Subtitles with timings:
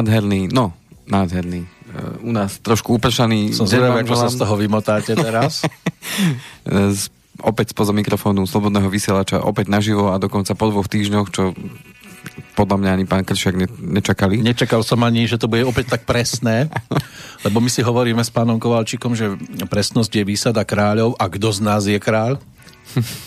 [0.00, 0.72] nádherný, no,
[1.04, 1.68] nádherný.
[1.90, 3.52] Uh, u nás trošku upršaný.
[3.52, 5.60] Som zvedavý, ako sa z toho vymotáte teraz.
[6.96, 7.12] z,
[7.44, 11.52] opäť spoza mikrofónu Slobodného vysielača, opäť naživo a dokonca po dvoch týždňoch, čo
[12.56, 14.40] podľa mňa ani pán Kršiak ne, nečakali.
[14.40, 16.72] Nečakal som ani, že to bude opäť tak presné,
[17.44, 19.36] lebo my si hovoríme s pánom Kovalčíkom, že
[19.68, 22.40] presnosť je výsada kráľov a kto z nás je kráľ?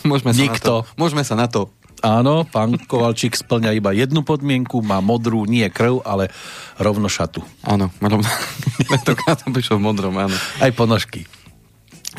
[0.10, 0.74] Môžeme sa Nikto.
[0.74, 1.72] Na to, môžeme sa na to
[2.04, 6.28] Áno, pán Kovalčík splňa iba jednu podmienku, má modrú, nie krv, ale
[6.76, 7.40] rovno šatu.
[7.64, 8.28] Áno, rovno.
[8.92, 10.36] Tentokrát som prišiel v modrom, áno.
[10.60, 11.24] Aj ponožky.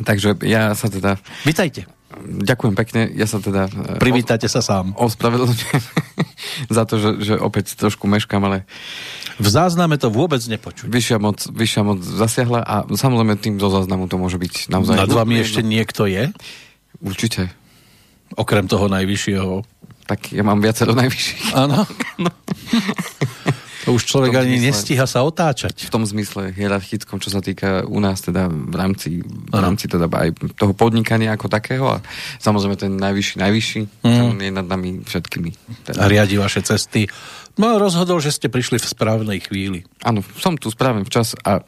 [0.01, 1.21] Takže ja sa teda...
[1.45, 1.85] Vítajte.
[2.25, 3.69] Ďakujem pekne, ja sa teda...
[4.01, 4.97] Privítate sa sám.
[4.97, 5.83] Ospravedlňujem
[6.81, 8.65] za to, že, že opäť trošku meškam, ale...
[9.37, 10.89] V zázname to vôbec nepočuť.
[10.89, 14.97] Vyššia moc, vyššia moc zasiahla a samozrejme tým zo záznamu to môže byť naozaj...
[14.97, 16.33] Nad vami ešte niekto je?
[17.05, 17.53] Určite.
[18.39, 19.74] Okrem toho najvyššieho
[20.05, 21.57] tak ja mám viacero najvyšších.
[21.57, 21.89] Áno.
[22.25, 22.31] no.
[23.85, 25.77] To už človek ani zmysle, nestíha sa otáčať.
[25.77, 30.09] V tom zmysle hierarchickom, čo sa týka u nás teda v rámci, v rámci teda
[30.09, 31.99] aj toho podnikania ako takého a
[32.41, 34.09] samozrejme ten najvyšší, najvyšší, mm.
[34.09, 35.51] ten je nad nami všetkými.
[35.85, 36.01] Teda.
[36.01, 37.05] A riadi vaše cesty.
[37.61, 39.85] No rozhodol, že ste prišli v správnej chvíli.
[40.01, 41.61] Áno, som tu správny včas a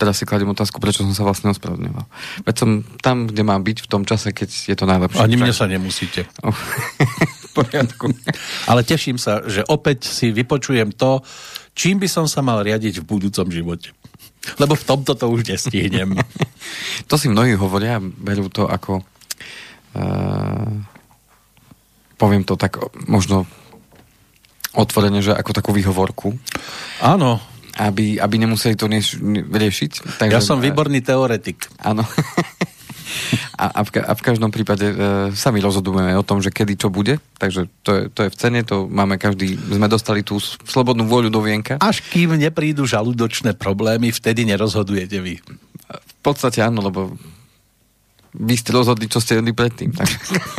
[0.00, 2.06] teraz si kladiem otázku, prečo som sa vlastne ospravedlňoval.
[2.48, 5.20] Veď som tam, kde mám byť v tom čase, keď je to najlepšie.
[5.20, 6.24] Ani mne sa nemusíte.
[7.52, 8.08] Poriadku.
[8.70, 11.20] Ale teším sa, že opäť si vypočujem to,
[11.76, 13.92] čím by som sa mal riadiť v budúcom živote.
[14.58, 16.18] Lebo v tomto to už nestihnem.
[17.10, 19.04] to si mnohí hovoria, berú to ako
[19.94, 20.72] uh,
[22.22, 22.78] poviem to tak
[23.10, 23.50] možno
[24.78, 26.30] otvorene, že ako takú výhovorku.
[27.02, 27.42] Áno,
[27.76, 29.18] aby, aby nemuseli to nieš,
[29.50, 30.22] riešiť.
[30.22, 31.66] Takže, ja som výborný teoretik.
[31.82, 32.06] Áno.
[33.56, 34.94] a, a, v, a v každom prípade e,
[35.36, 38.60] sami rozhodujeme o tom, že kedy čo bude, takže to je, to je v cene,
[38.64, 41.76] to máme každý, sme dostali tú slobodnú vôľu do vienka.
[41.78, 45.38] Až kým neprídu žalúdočné problémy, vtedy nerozhodujete vy.
[45.92, 47.12] V podstate áno, lebo
[48.32, 49.92] vy ste rozhodli, čo ste jedli predtým.
[49.92, 50.08] Tak.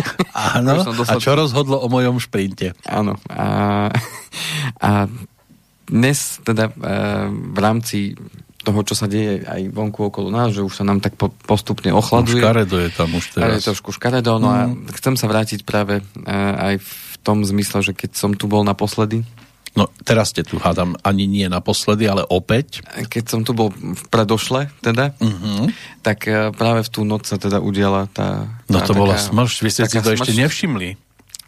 [0.57, 2.77] Áno, a čo rozhodlo o mojom šprinte?
[2.85, 3.17] Áno.
[3.29, 3.89] A,
[4.77, 5.09] a
[5.89, 6.73] dnes teda e,
[7.29, 8.13] v rámci
[8.63, 11.91] toho, čo sa deje aj vonku okolo nás, že už sa nám tak po, postupne
[11.91, 12.39] ochladuje.
[12.39, 13.59] No škaredo je tam už teraz.
[13.59, 14.55] Je trošku škaredo, no mm.
[14.55, 14.59] a
[14.95, 16.03] chcem sa vrátiť práve e,
[16.57, 16.91] aj v
[17.21, 19.27] tom zmysle, že keď som tu bol naposledy,
[19.73, 22.85] No teraz ste tu, hádam, ani nie naposledy, ale opäť.
[22.85, 25.65] Keď som tu bol v predošle, teda, uh-huh.
[26.05, 28.53] tak e, práve v tú noc sa teda udiala tá...
[28.69, 30.29] No to taká, bola smršť, vy ste si to smršť.
[30.29, 30.89] ešte nevšimli.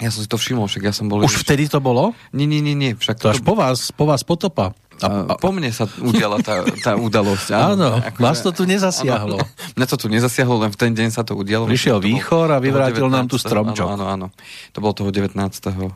[0.02, 1.22] Ja som si to všimol, však ja som bol...
[1.22, 2.18] Už vtedy to bolo?
[2.34, 2.98] Nie, nie, nie, nie.
[2.98, 4.74] Však to, to až po vás, po vás potopa.
[5.04, 7.52] A, a, po mne sa udiala tá, tá udalosť.
[7.52, 9.44] Áno, áno vás to tu nezasiahlo.
[9.44, 11.68] Áno, mňa to tu nezasiahlo, len v ten deň sa to udialo.
[11.68, 13.92] Prišiel výchor a vyvrátil nám tu stromčok.
[13.92, 14.38] Áno, áno, áno.
[14.72, 15.36] To bolo toho 19.
[15.36, 15.92] Uh-huh.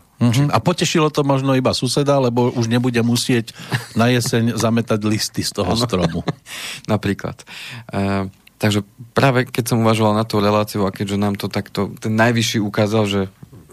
[0.51, 3.55] A potešilo to možno iba suseda, lebo už nebude musieť
[3.95, 5.79] na jeseň zametať listy z toho áno.
[5.79, 6.19] stromu.
[6.91, 7.39] Napríklad.
[7.87, 8.27] Uh,
[8.59, 8.83] takže
[9.15, 13.07] práve keď som uvažoval na tú reláciu a keďže nám to takto, ten najvyšší ukázal,
[13.07, 13.21] že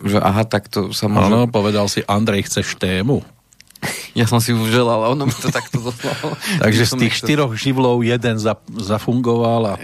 [0.04, 1.32] že aha, tak to sa môže...
[1.32, 3.24] Áno, povedal si, Andrej, chceš tému?
[4.20, 6.34] Ja som si už želal, a ono mi to takto zoslalo.
[6.64, 8.40] Takže z tých štyroch živlov jeden
[8.80, 9.74] zafungoval a,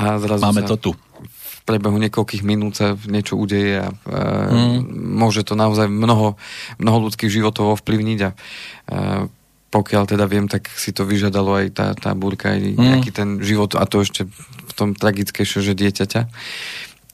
[0.00, 0.90] a zrazu máme to tu.
[1.36, 4.86] V prebehu niekoľkých minút sa niečo udeje a e, hmm.
[5.18, 6.38] môže to naozaj mnoho,
[6.78, 8.36] mnoho ľudských životov ovplyvniť a e,
[9.74, 12.78] pokiaľ teda viem, tak si to vyžadalo aj tá, tá búrka, aj mm.
[12.80, 16.22] nejaký ten život a to ešte v tom tragickejšie, že dieťaťa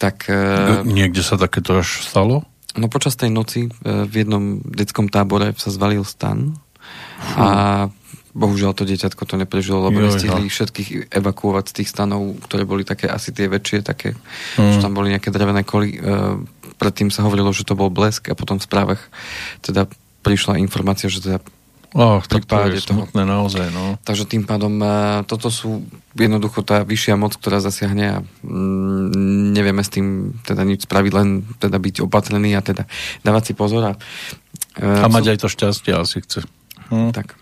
[0.03, 0.27] tak...
[0.27, 2.43] E, niekde sa takéto až stalo?
[2.77, 6.57] No počas tej noci e, v jednom detskom tábore sa zvalil stan
[7.37, 7.87] a
[8.33, 13.07] bohužiaľ to dieťatko to neprežilo, lebo nestihli všetkých evakuovať z tých stanov, ktoré boli také
[13.13, 14.17] asi tie väčšie, také,
[14.57, 14.73] mm.
[14.73, 16.01] že tam boli nejaké drevené koly.
[16.01, 16.41] E,
[16.81, 19.03] predtým sa hovorilo, že to bol blesk a potom v správach
[19.61, 19.85] teda
[20.25, 21.39] prišla informácia, že teda
[21.93, 23.33] Oh, tak to je smutné toho.
[23.37, 24.01] naozaj, no.
[24.01, 25.85] Takže tým pádom uh, toto sú
[26.17, 31.45] jednoducho tá vyššia moc, ktorá zasiahne a mm, nevieme s tým teda nič spraviť, len
[31.61, 32.89] teda byť opatrený a teda
[33.21, 33.83] dávať si pozor.
[33.85, 33.93] A,
[34.81, 35.31] uh, a mať sú...
[35.37, 36.41] aj to šťastie asi chce.
[36.89, 37.13] Hm.
[37.13, 37.37] Tak.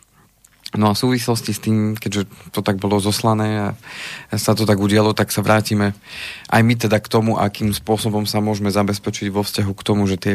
[0.70, 3.75] No a v súvislosti s tým, keďže to tak bolo zoslané
[4.31, 5.99] a sa to tak udialo, tak sa vrátime
[6.47, 10.14] aj my teda k tomu, akým spôsobom sa môžeme zabezpečiť vo vzťahu k tomu, že
[10.14, 10.35] tie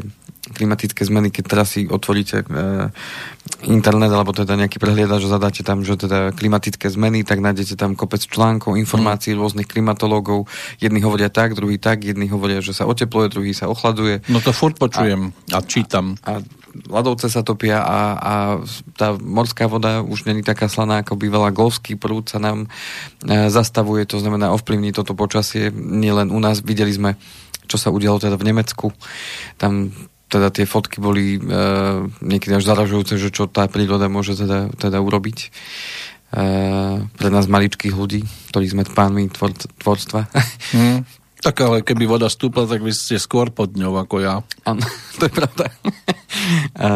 [0.54, 2.46] klimatické zmeny, keď teraz si otvoríte e,
[3.66, 7.98] internet alebo teda nejaký prehliadač, že zadáte tam, že teda klimatické zmeny, tak nájdete tam
[7.98, 9.40] kopec článkov, informácií mm.
[9.42, 10.46] rôznych klimatológov.
[10.78, 14.22] Jedni hovoria tak, druhý tak, jedni hovoria, že sa otepluje, druhý sa ochladuje.
[14.30, 16.14] No to furt počujem a, a čítam.
[16.22, 16.44] A, a
[16.86, 18.34] ľadovce sa topia a, a
[19.00, 21.56] tá morská voda už není taká slaná, ako bývala.
[21.56, 22.68] Golský prúd sa nám
[23.24, 25.72] e, zastavuje, to znamená ovplyvní toto počasie.
[25.74, 27.16] Nielen u nás, videli sme,
[27.66, 28.92] čo sa udialo teda v Nemecku.
[29.56, 29.96] Tam
[30.26, 31.40] teda tie fotky boli e,
[32.26, 35.48] niekedy až zaražujúce, že čo tá príroda môže teda, teda urobiť e,
[37.06, 40.22] pre nás maličkých ľudí, ktorí sme pánmi tvor, tvorstva.
[40.74, 41.02] Mm.
[41.46, 44.42] Tak ale keby voda stúpla, tak vy ste skôr pod ňou ako ja.
[44.66, 44.82] Áno,
[45.22, 45.70] to je pravda.
[46.74, 46.90] a,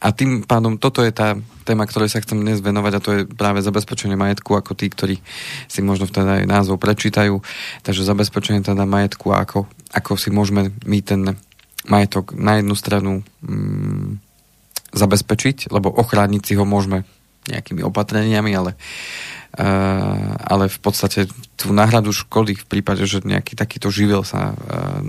[0.00, 1.36] a tým pádom toto je tá
[1.68, 5.20] téma, ktorej sa chcem dnes venovať a to je práve zabezpečenie majetku ako tí, ktorí
[5.68, 7.44] si možno vtedy aj názov prečítajú.
[7.84, 11.36] Takže zabezpečenie teda majetku ako, ako si môžeme my ten
[11.88, 13.12] majetok na jednu stranu
[13.44, 14.20] mm,
[14.94, 17.04] zabezpečiť, lebo ochrániť si ho môžeme
[17.44, 21.28] nejakými opatreniami, ale, uh, ale v podstate
[21.60, 25.02] tú náhradu škody v prípade, že nejaký takýto živel sa uh,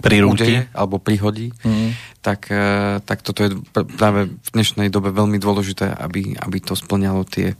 [0.00, 0.64] Prirúti.
[0.72, 2.24] alebo prihodí, mm.
[2.24, 3.52] tak, e, tak toto je
[4.00, 7.52] práve v dnešnej dobe veľmi dôležité, aby, aby to splňalo tie,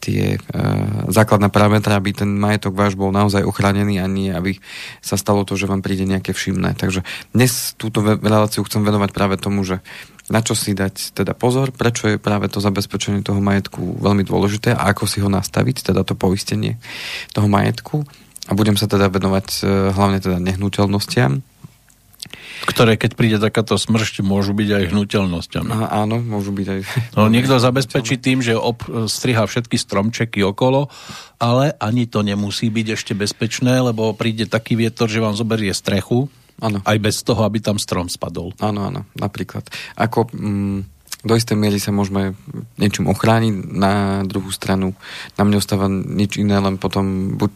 [0.00, 4.56] tie uh, základné parametre, aby ten majetok váš bol naozaj ochránený a nie, aby
[5.04, 6.72] sa stalo to, že vám príde nejaké všimné.
[6.74, 7.04] Takže
[7.36, 9.84] dnes túto reláciu chcem venovať práve tomu, že
[10.32, 14.72] na čo si dať teda pozor, prečo je práve to zabezpečenie toho majetku veľmi dôležité
[14.72, 16.80] a ako si ho nastaviť, teda to poistenie
[17.36, 18.08] toho majetku.
[18.48, 21.44] A budem sa teda venovať uh, hlavne teda nehnuteľnostiam,
[22.68, 25.70] ktoré, keď príde takáto smršť, môžu byť aj hnutelnosťami.
[25.72, 26.80] A, áno, môžu byť aj...
[27.16, 28.58] No, niekto zabezpečí tým, že
[29.08, 30.88] striha všetky stromčeky okolo,
[31.40, 36.28] ale ani to nemusí byť ešte bezpečné, lebo príde taký vietor, že vám zoberie strechu,
[36.60, 36.84] Áno.
[36.84, 38.52] Aj bez toho, aby tam strom spadol.
[38.60, 39.64] Áno, áno, napríklad.
[39.96, 40.28] Ako...
[40.36, 42.32] Mm, do istej miery sa môžeme
[42.80, 44.96] niečím ochrániť, na druhú stranu
[45.36, 47.52] nám neostáva nič iné, len potom buď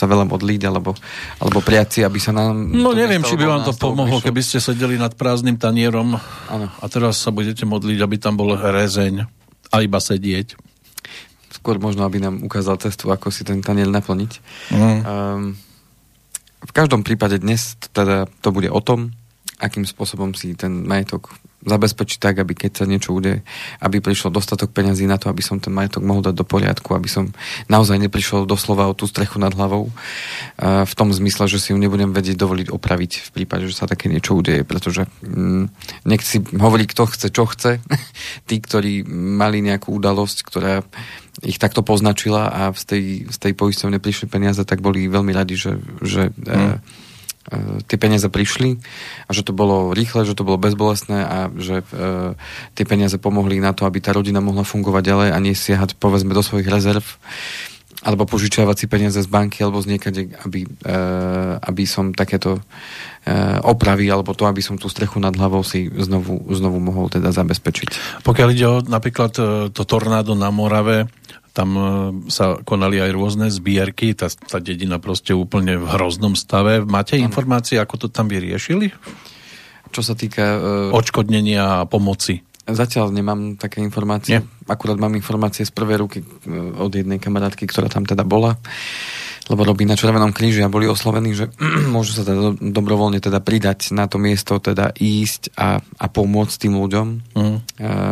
[0.00, 0.96] sa veľa modliť, alebo,
[1.36, 2.72] alebo priaci, aby sa nám...
[2.72, 4.26] No neviem, či by vám to pomohlo, prišlo.
[4.32, 6.16] keby ste sedeli nad prázdnym tanierom
[6.48, 6.66] ano.
[6.72, 9.28] a teraz sa budete modliť, aby tam bol rezeň
[9.68, 10.56] a iba sedieť.
[11.60, 14.32] Skôr možno, aby nám ukázal cestu, ako si ten tanier naplniť.
[14.72, 14.80] Mm.
[14.80, 15.00] Um,
[16.64, 19.12] v každom prípade dnes teda to bude o tom,
[19.60, 23.40] akým spôsobom si ten majetok zabezpečiť tak, aby keď sa niečo udeje,
[23.80, 27.08] aby prišlo dostatok peňazí na to, aby som ten majetok mohol dať do poriadku, aby
[27.08, 27.32] som
[27.68, 29.88] naozaj neprišiel doslova o tú strechu nad hlavou
[30.60, 34.12] v tom zmysle, že si ju nebudem vedieť dovoliť opraviť v prípade, že sa také
[34.12, 35.64] niečo udeje, pretože mm,
[36.08, 37.80] nech si hovorí, kto chce, čo chce.
[38.48, 40.84] Tí, ktorí mali nejakú udalosť, ktorá
[41.42, 45.58] ich takto poznačila a z tej, z tej poisťovne prišli peniaze, tak boli veľmi radi,
[45.58, 47.03] že, že mm E,
[47.84, 48.80] tie peniaze prišli
[49.28, 51.84] a že to bolo rýchle, že to bolo bezbolestné a že e,
[52.72, 56.32] tie peniaze pomohli na to, aby tá rodina mohla fungovať ďalej a nie siahať povedzme
[56.32, 57.04] do svojich rezerv
[58.04, 60.92] alebo požičiavať si peniaze z banky alebo z niekade, aby, e,
[61.56, 62.60] aby som takéto
[63.24, 63.32] e,
[63.64, 68.20] opravy alebo to, aby som tú strechu nad hlavou si znovu, znovu mohol teda zabezpečiť.
[68.20, 69.42] Pokiaľ ide o napríklad e,
[69.72, 71.08] to tornádo na Morave,
[71.54, 71.82] tam e,
[72.34, 76.82] sa konali aj rôzne zbierky, tá, tá dedina proste úplne v hroznom stave.
[76.82, 77.30] Máte ano.
[77.30, 78.90] informácie, ako to tam vyriešili?
[79.94, 80.58] Čo sa týka...
[80.58, 80.98] Uh...
[80.98, 82.42] Odškodnenia a pomoci.
[82.66, 84.42] Zatiaľ nemám také informácie.
[84.42, 84.48] Nie.
[84.66, 86.26] Akurát mám informácie z prvej ruky e,
[86.74, 88.58] od jednej kamarátky, ktorá tam teda bola
[89.44, 91.52] lebo robí na Červenom kríži a boli oslovení, že
[91.94, 96.74] môžu sa teda dobrovoľne teda pridať na to miesto, teda ísť a, a pomôcť tým
[96.80, 97.56] ľuďom mm.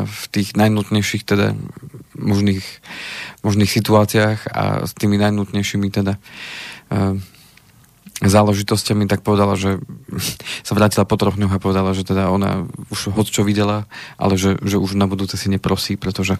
[0.04, 1.56] v tých najnutnejších teda
[2.12, 2.66] možných,
[3.40, 7.16] možných situáciách a s tými najnutnejšími teda uh,
[8.20, 9.80] záležitostiami, tak povedala, že
[10.66, 13.88] sa vrátila po troch dňoch a povedala, že teda ona už hoď čo videla,
[14.20, 16.36] ale že, že už na budúce si neprosí, pretože...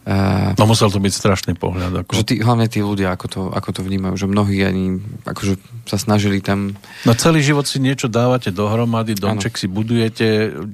[0.00, 2.04] Uh, no musel to byť strašný pohľad.
[2.04, 2.16] Ako...
[2.16, 4.96] Že tí, hlavne tí ľudia, ako to, ako to vnímajú, že mnohí ani
[5.28, 6.72] akože sa snažili tam...
[7.04, 9.60] No celý život si niečo dávate dohromady, domček ano.
[9.60, 10.26] si budujete,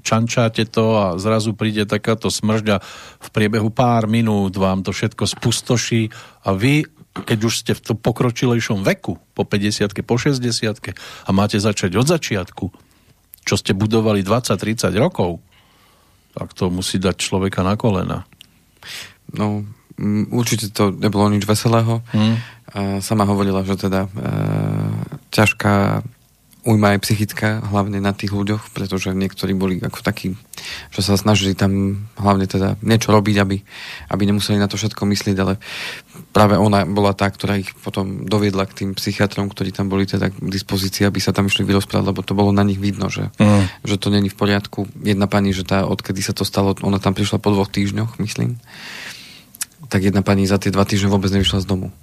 [0.07, 2.79] čančáte to a zrazu príde takáto smržďa
[3.19, 6.15] v priebehu pár minút vám to všetko spustoší
[6.47, 6.87] a vy
[7.25, 10.43] keď už ste v tom pokročilejšom veku, po 50 po 60
[11.25, 12.67] a máte začať od začiatku,
[13.47, 15.39] čo ste budovali 20-30 rokov,
[16.37, 18.29] tak to musí dať človeka na kolena.
[19.33, 19.65] No,
[20.35, 22.05] určite to nebolo nič veselého.
[22.13, 22.37] Hmm.
[23.01, 24.11] Sama hovorila, že teda e,
[25.33, 26.05] ťažká
[26.67, 30.35] ujma aj psychická, hlavne na tých ľuďoch, pretože niektorí boli ako takí,
[30.91, 33.57] že sa snažili tam hlavne teda niečo robiť, aby,
[34.11, 35.63] aby nemuseli na to všetko myslieť, ale
[36.35, 40.35] práve ona bola tá, ktorá ich potom doviedla k tým psychiatrom, ktorí tam boli teda
[40.35, 43.87] k dispozícii, aby sa tam išli vyrozprávať, lebo to bolo na nich vidno, že, mm.
[43.87, 44.91] že to není v poriadku.
[45.07, 48.59] Jedna pani, že tá, odkedy sa to stalo, ona tam prišla po dvoch týždňoch, myslím,
[49.87, 51.95] tak jedna pani za tie dva týždne vôbec nevyšla z domu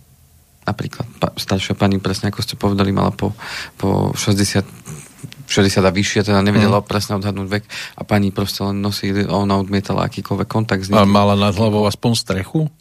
[0.64, 3.36] napríklad staršia pani, presne ako ste povedali, mala po,
[3.76, 4.64] po 60
[5.44, 6.88] 60 a vyššie, teda nevedela mm.
[6.88, 7.64] presne odhadnúť vek
[8.00, 11.04] a pani proste len nosí, ona odmietala akýkoľvek kontakt s ním.
[11.04, 12.72] A mala nad hlavou aspoň strechu?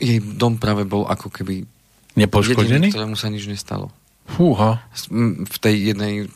[0.00, 1.68] Jej dom práve bol ako keby
[2.16, 3.92] nepoškodený, ktorému sa nič nestalo.
[4.26, 4.80] Fúha.
[5.44, 6.26] V tej jednej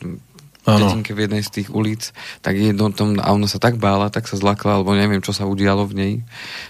[0.65, 2.09] dedinke v jednej z tých ulic,
[2.41, 5.45] tak jedno tom, a ona sa tak bála, tak sa zlakla, alebo neviem, čo sa
[5.45, 6.13] udialo v nej,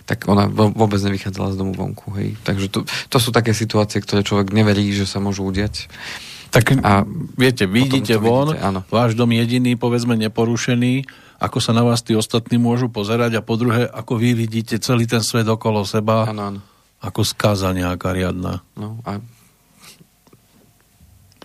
[0.04, 2.12] tak ona vôbec nevychádzala z domu vonku.
[2.20, 2.36] Hej.
[2.44, 5.88] Takže to, to sú také situácie, ktoré človek neverí, že sa môžu udiať.
[6.52, 7.04] Tak a
[7.36, 8.80] viete, vidíte von, vidíte, áno.
[8.88, 11.04] váš dom jediný, povedzme neporušený,
[11.36, 15.04] ako sa na vás tí ostatní môžu pozerať a po druhé, ako vy vidíte celý
[15.04, 16.60] ten svet okolo seba, ano, ano.
[17.04, 18.64] ako skáza nejaká riadna.
[18.80, 19.20] No a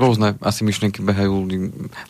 [0.00, 1.45] rôzne asi myšlienky behajú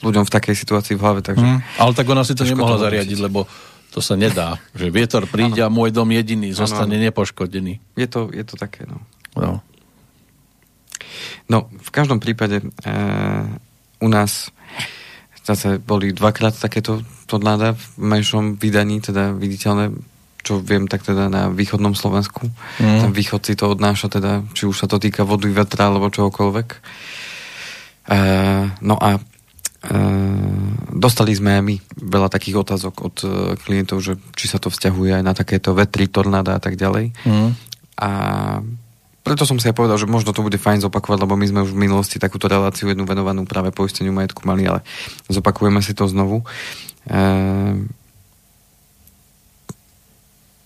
[0.06, 1.20] ľuďom v takej situácii v hlave.
[1.26, 3.50] Takže mm, ale tak ona si to nemohla to zariadiť, lebo
[3.90, 4.62] to sa nedá.
[4.78, 5.66] Že vietor príde ano.
[5.66, 7.06] a môj dom jediný zostane ano, ano.
[7.11, 7.73] nepoškodený.
[7.99, 9.02] Je to, je to také, no.
[9.35, 9.59] no.
[11.50, 12.66] No, v každom prípade e,
[13.99, 14.54] u nás
[15.42, 19.90] zase boli dvakrát takéto tornáda v menšom vydaní, teda viditeľné,
[20.47, 22.47] čo viem, tak teda na východnom Slovensku.
[22.78, 22.99] Mm.
[23.02, 26.68] Ten východ si to odnáša, teda, či už sa to týka vody, vetra alebo čohokoľvek.
[28.09, 28.19] E,
[28.80, 29.21] no a e,
[30.95, 33.28] dostali sme my veľa takých otázok od e,
[33.61, 37.12] klientov, že či sa to vzťahuje aj na takéto vetry, tornáda a tak ďalej.
[37.25, 37.50] Mm.
[38.00, 38.11] A
[39.21, 41.76] preto som si aj povedal, že možno to bude fajn zopakovať, lebo my sme už
[41.76, 44.80] v minulosti takúto reláciu jednu venovanú práve poisteniu majetku mali, ale
[45.28, 46.40] zopakujeme si to znovu.
[47.04, 47.25] E,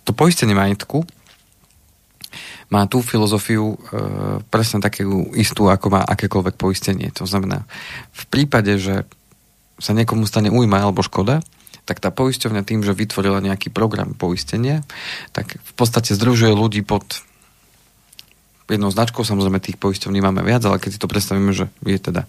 [0.05, 1.03] to poistenie majetku
[2.75, 3.77] má tú filozofiu e,
[4.51, 7.15] presne takú istú, ako má akékoľvek poistenie.
[7.15, 7.63] To znamená,
[8.11, 9.07] v prípade, že
[9.79, 11.39] sa niekomu stane újma alebo škoda,
[11.87, 14.83] tak tá poisťovňa tým, že vytvorila nejaký program poistenia,
[15.31, 17.07] tak v podstate združuje ľudí pod
[18.67, 22.25] jednou značkou, samozrejme tých poisťovní máme viac, ale keď si to predstavíme, že je teda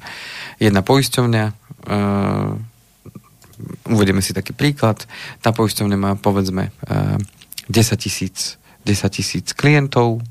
[0.59, 2.51] jedna poisťovňa, uh,
[3.87, 5.07] uvedieme si taký príklad,
[5.39, 7.15] tá poisťovňa má povedzme uh,
[7.71, 10.21] 10 tisíc 10 tisíc klientov,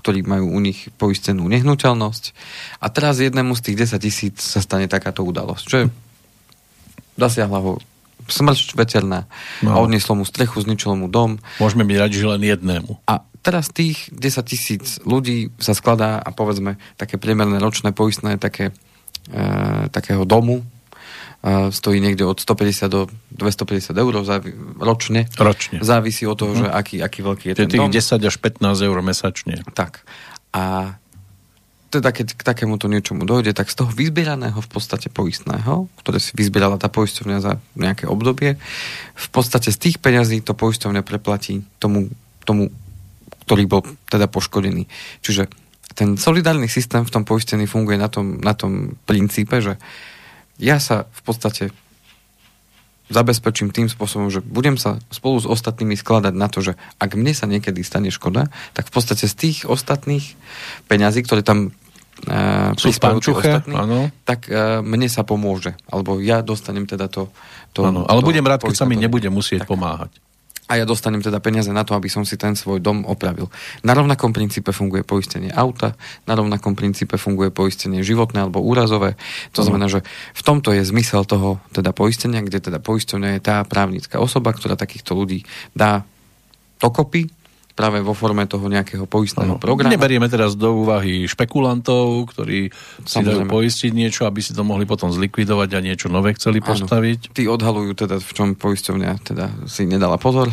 [0.00, 2.24] ktorí majú u nich poistenú nehnuteľnosť
[2.80, 5.86] a teraz jednému z tých 10 tisíc sa stane takáto udalosť, čo je
[7.20, 7.72] zasiahla ho
[8.30, 9.28] smrť veterná
[9.60, 9.74] no.
[9.74, 11.36] a odnieslo mu strechu, zničilo mu dom.
[11.60, 13.02] Môžeme byť radi, že len jednému.
[13.04, 18.72] A teraz tých 10 tisíc ľudí sa skladá a povedzme také priemerné ročné poistné také,
[19.28, 19.42] e,
[19.92, 20.64] takého domu
[21.72, 25.24] stojí niekde od 150 do 250 eur závi- ročne.
[25.40, 25.80] Ročne.
[25.80, 26.58] Závisí od toho, mm.
[26.60, 27.88] že aký, aký veľký je, je ten dom.
[27.88, 29.64] 10 až 15 eur mesačne.
[29.72, 30.04] Tak.
[30.52, 30.94] A
[31.90, 36.36] teda keď k takémuto niečomu dojde, tak z toho vyzbieraného v podstate poistného, ktoré si
[36.36, 38.60] vyzbierala tá poisťovňa za nejaké obdobie,
[39.16, 42.12] v podstate z tých peňazí to poisťovňa preplatí tomu,
[42.46, 42.70] tomu
[43.48, 44.86] ktorý bol teda poškodený.
[45.26, 45.50] Čiže
[45.98, 49.74] ten solidárny systém v tom poistení funguje na tom, na tom princípe, že
[50.60, 51.64] ja sa v podstate
[53.10, 57.34] zabezpečím tým spôsobom, že budem sa spolu s ostatnými skladať na to, že ak mne
[57.34, 60.38] sa niekedy stane škoda, tak v podstate z tých ostatných
[60.86, 64.14] peňazí, ktoré tam uh, prispievajú ostatní, ano.
[64.22, 65.74] tak uh, mne sa pomôže.
[65.90, 67.34] Alebo ja dostanem teda to...
[67.74, 69.74] to ano, ale to, budem rád, keď sa mi nebude musieť tak.
[69.74, 70.14] pomáhať
[70.70, 73.50] a ja dostanem teda peniaze na to, aby som si ten svoj dom opravil.
[73.82, 75.98] Na rovnakom princípe funguje poistenie auta,
[76.30, 79.18] na rovnakom princípe funguje poistenie životné alebo úrazové.
[79.58, 83.66] To znamená, že v tomto je zmysel toho teda poistenia, kde teda poistenia je tá
[83.66, 85.42] právnická osoba, ktorá takýchto ľudí
[85.74, 86.06] dá
[86.78, 87.39] dokopy
[87.80, 89.62] práve vo forme toho nejakého poistného ano.
[89.62, 89.88] programu.
[89.88, 92.68] Neberieme teraz do úvahy špekulantov, ktorí
[93.08, 97.32] si dajú poistiť niečo, aby si to mohli potom zlikvidovať a niečo nové chceli postaviť.
[97.32, 97.32] Ano.
[97.32, 100.52] Tí odhalujú teda, v čom poisťovňa teda si nedala pozor.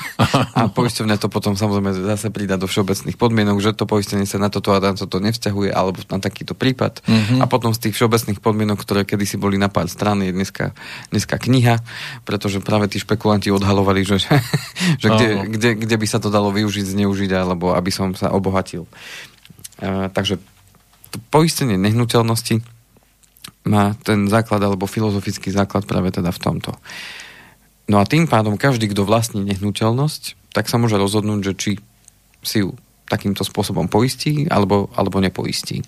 [0.56, 4.48] a poisťovňa to potom samozrejme zase pridá do všeobecných podmienok, že to poistenie sa na
[4.48, 7.04] toto a na toto nevzťahuje, alebo na takýto prípad.
[7.04, 7.44] Uh-huh.
[7.44, 10.72] A potom z tých všeobecných podmienok, ktoré kedysi boli na pár strán, je dneska,
[11.12, 11.84] dneska kniha,
[12.24, 14.24] pretože práve tí špekulanti odhalovali, že,
[15.02, 18.30] že kde, kde, kde by sa to dalo využiť využiť, zneužiť, alebo aby som sa
[18.30, 18.86] obohatil.
[19.82, 20.38] E, takže
[21.10, 22.62] to poistenie nehnuteľnosti
[23.66, 26.72] má ten základ alebo filozofický základ práve teda v tomto.
[27.90, 31.70] No a tým pádom každý, kto vlastní nehnuteľnosť, tak sa môže rozhodnúť, že či
[32.42, 32.74] si ju
[33.10, 35.84] takýmto spôsobom poistí alebo, alebo nepoistí.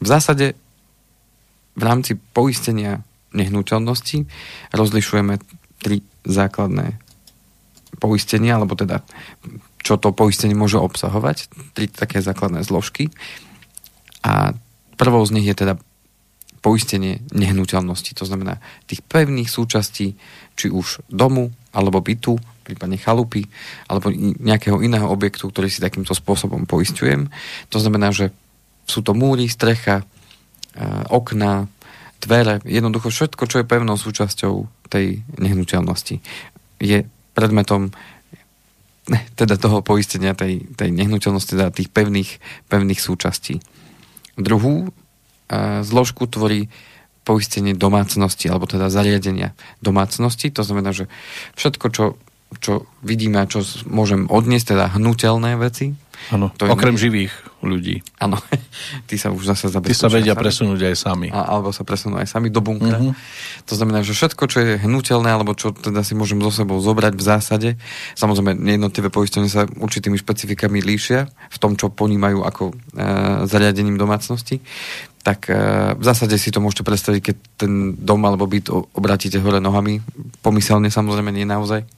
[0.00, 0.56] V zásade
[1.74, 3.02] v rámci poistenia
[3.34, 4.24] nehnuteľnosti
[4.72, 5.42] rozlišujeme
[5.82, 7.03] tri základné
[7.98, 9.02] poistenia, alebo teda
[9.84, 13.12] čo to poistenie môže obsahovať, tri také základné zložky.
[14.24, 14.56] A
[14.96, 15.74] prvou z nich je teda
[16.64, 18.56] poistenie nehnuteľnosti, to znamená
[18.88, 20.16] tých pevných súčastí,
[20.56, 23.44] či už domu, alebo bytu, prípadne chalupy,
[23.84, 24.08] alebo
[24.40, 27.28] nejakého iného objektu, ktorý si takýmto spôsobom poistujem.
[27.68, 28.32] To znamená, že
[28.88, 30.04] sú to múry, strecha, e,
[31.12, 31.68] okna,
[32.24, 36.24] dvere, jednoducho všetko, čo je pevnou súčasťou tej nehnuteľnosti.
[36.80, 37.04] Je
[37.34, 37.90] predmetom
[39.36, 42.40] teda toho poistenia tej, tej nehnuteľnosti, teda tých pevných,
[42.72, 43.60] pevných súčastí.
[44.40, 46.72] Druhú e, zložku tvorí
[47.24, 49.52] poistenie domácnosti, alebo teda zariadenia
[49.84, 50.52] domácnosti.
[50.56, 51.08] To znamená, že
[51.56, 52.04] všetko, čo,
[52.60, 55.96] čo vidíme a čo môžem odniesť, teda hnutelné veci,
[56.32, 57.02] Áno, okrem nie...
[57.04, 57.32] živých
[57.64, 58.04] ľudí.
[58.20, 58.36] Áno,
[59.08, 59.96] tí sa už zase zabezpečia.
[59.96, 60.42] Tí sa vedia sami.
[60.44, 61.28] presunúť aj sami.
[61.32, 63.00] A, alebo sa presunú aj sami do bunkra.
[63.00, 63.16] Uh-huh.
[63.66, 67.16] To znamená, že všetko, čo je hnutelné, alebo čo teda si môžem so sebou zobrať
[67.16, 67.70] v zásade,
[68.14, 72.74] samozrejme jednotlivé poistenie sa určitými špecifikami líšia v tom, čo ponímajú ako e,
[73.48, 74.60] zariadením domácnosti,
[75.24, 75.56] tak e,
[75.96, 80.04] v zásade si to môžete predstaviť, keď ten dom alebo byt obratíte hore nohami,
[80.44, 81.88] pomyselne samozrejme, nie naozaj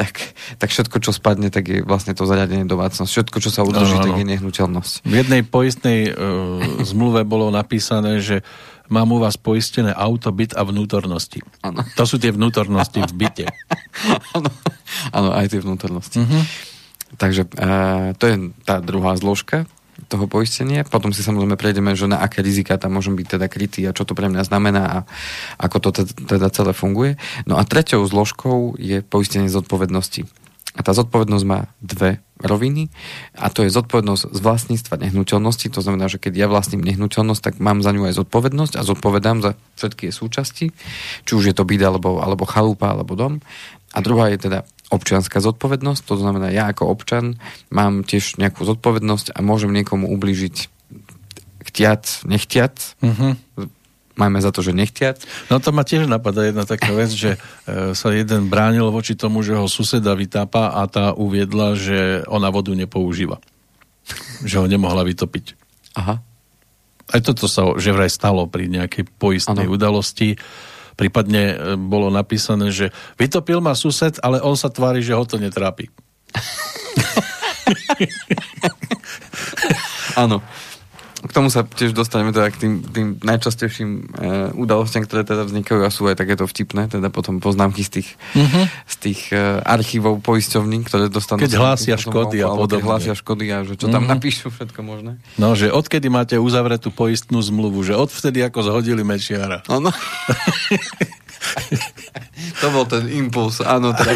[0.00, 0.16] tak,
[0.56, 3.10] tak všetko, čo spadne, tak je vlastne to zariadenie domácnosť.
[3.12, 4.04] Všetko, čo sa udrží, no, no.
[4.08, 4.92] tak je nehnuteľnosť.
[5.04, 6.16] V jednej poistnej uh,
[6.80, 8.40] zmluve bolo napísané, že
[8.88, 11.44] mám u vás poistené auto, byt a vnútornosti.
[11.60, 11.84] Ano.
[12.00, 13.46] To sú tie vnútornosti v byte.
[15.16, 16.24] Áno, aj tie vnútornosti.
[16.24, 16.42] Uh-huh.
[17.20, 19.68] Takže uh, to je tá druhá zložka
[20.08, 20.86] toho poistenia.
[20.86, 24.08] Potom si samozrejme prejdeme, že na aké rizika tam môžem byť teda krytý a čo
[24.08, 24.98] to pre mňa znamená a
[25.60, 27.20] ako to teda celé funguje.
[27.44, 30.24] No a treťou zložkou je poistenie zodpovednosti.
[30.78, 32.88] A tá zodpovednosť má dve roviny
[33.34, 37.54] a to je zodpovednosť z vlastníctva nehnuteľnosti, to znamená, že keď ja vlastním nehnuteľnosť, tak
[37.58, 40.66] mám za ňu aj zodpovednosť a zodpovedám za všetky jej súčasti,
[41.26, 43.42] či už je to byt alebo, alebo chalúpa alebo dom.
[43.90, 44.58] A druhá je teda
[44.90, 47.38] občianská zodpovednosť, to znamená, ja ako občan
[47.70, 50.66] mám tiež nejakú zodpovednosť a môžem niekomu ublížiť
[51.70, 52.74] chtiac, nechtiac.
[52.98, 53.38] Uh-huh.
[54.18, 55.22] Máme za to, že nechtiac.
[55.48, 59.40] No to ma tiež napadá jedna taká vec, že e, sa jeden bránil voči tomu,
[59.40, 63.40] že ho suseda vytápa a tá uviedla, že ona vodu nepoužíva.
[64.44, 65.56] Že ho nemohla vytopiť.
[65.96, 66.20] Aha.
[67.10, 69.74] Aj toto sa že vraj stalo pri nejakej poistnej ano.
[69.78, 70.36] udalosti
[71.00, 75.40] Prípadne e, bolo napísané, že vytopil ma sused, ale on sa tvári, že ho to
[75.40, 75.88] netrápi.
[80.20, 80.44] Áno.
[81.20, 84.00] K tomu sa tiež dostaneme teda k tým, tým najčastejším e,
[84.56, 88.64] udalostiam, ktoré teda vznikajú a sú aj takéto vtipné, teda potom poznámky z tých, uh-huh.
[88.88, 91.44] z tých e, archívov poisťovní, ktoré dostanú...
[91.44, 92.80] Keď hlásia škody a podobne.
[92.80, 94.16] Keď hlásia škody a že čo tam uh-huh.
[94.16, 95.20] napíšu, všetko možné.
[95.36, 99.60] No, že odkedy máte uzavretú poistnú zmluvu, že odvtedy ako zhodili Mečiara.
[99.68, 99.92] Ano.
[102.60, 104.14] to bol ten impuls, áno, teraz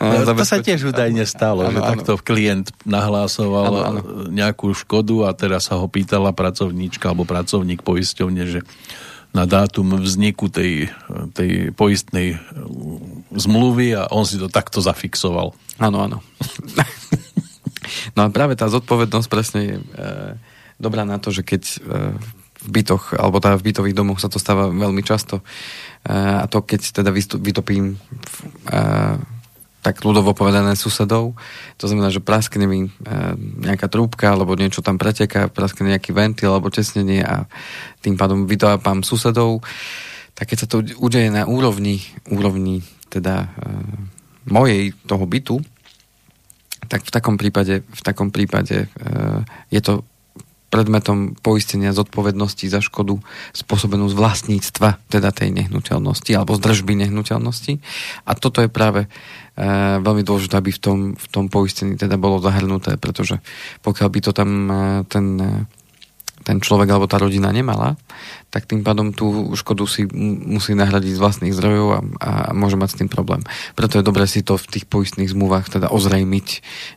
[0.00, 1.90] no, To sa tiež údajne stalo, ano, že ano.
[1.92, 4.00] takto klient nahlásoval ano, ano.
[4.32, 8.60] nejakú škodu a teraz sa ho pýtala pracovníčka alebo pracovník poisťovne, že
[9.36, 10.88] na dátum vzniku tej,
[11.36, 12.40] tej poistnej
[13.36, 15.52] zmluvy a on si to takto zafixoval.
[15.76, 16.24] Áno, áno.
[18.16, 19.84] no a práve tá zodpovednosť presne je e,
[20.80, 21.76] dobrá na to, že keď e,
[22.66, 25.44] v bytoch, alebo teda v bytových domoch sa to stáva veľmi často.
[26.06, 27.98] A to, keď teda vytopím
[29.86, 31.38] tak ľudovo povedané susedov,
[31.78, 32.90] to znamená, že praskne mi
[33.62, 37.46] nejaká trúbka, alebo niečo tam preteká, praskne nejaký ventil alebo tesnenie a
[38.02, 39.62] tým pádom vytopám susedov,
[40.34, 42.02] tak keď sa to udeje na úrovni,
[42.34, 43.46] úrovni teda
[44.50, 45.62] mojej toho bytu,
[46.90, 48.90] tak v takom prípade, v takom prípade
[49.70, 50.02] je to
[50.66, 53.22] predmetom poistenia zodpovednosti za škodu
[53.54, 57.78] spôsobenú z vlastníctva, teda tej nehnuteľnosti alebo z držby nehnuteľnosti.
[58.26, 59.08] A toto je práve e,
[60.02, 63.38] veľmi dôležité, aby v tom, v tom poistení teda bolo zahrnuté, pretože
[63.86, 64.74] pokiaľ by to tam e,
[65.06, 65.50] ten e,
[66.46, 67.98] ten človek alebo tá rodina nemala,
[68.54, 70.06] tak tým pádom tú škodu si
[70.46, 73.42] musí nahradiť z vlastných zdrojov a, a môže mať s tým problém.
[73.74, 76.48] Preto je dobré si to v tých poistných zmluvách teda ozrejmiť.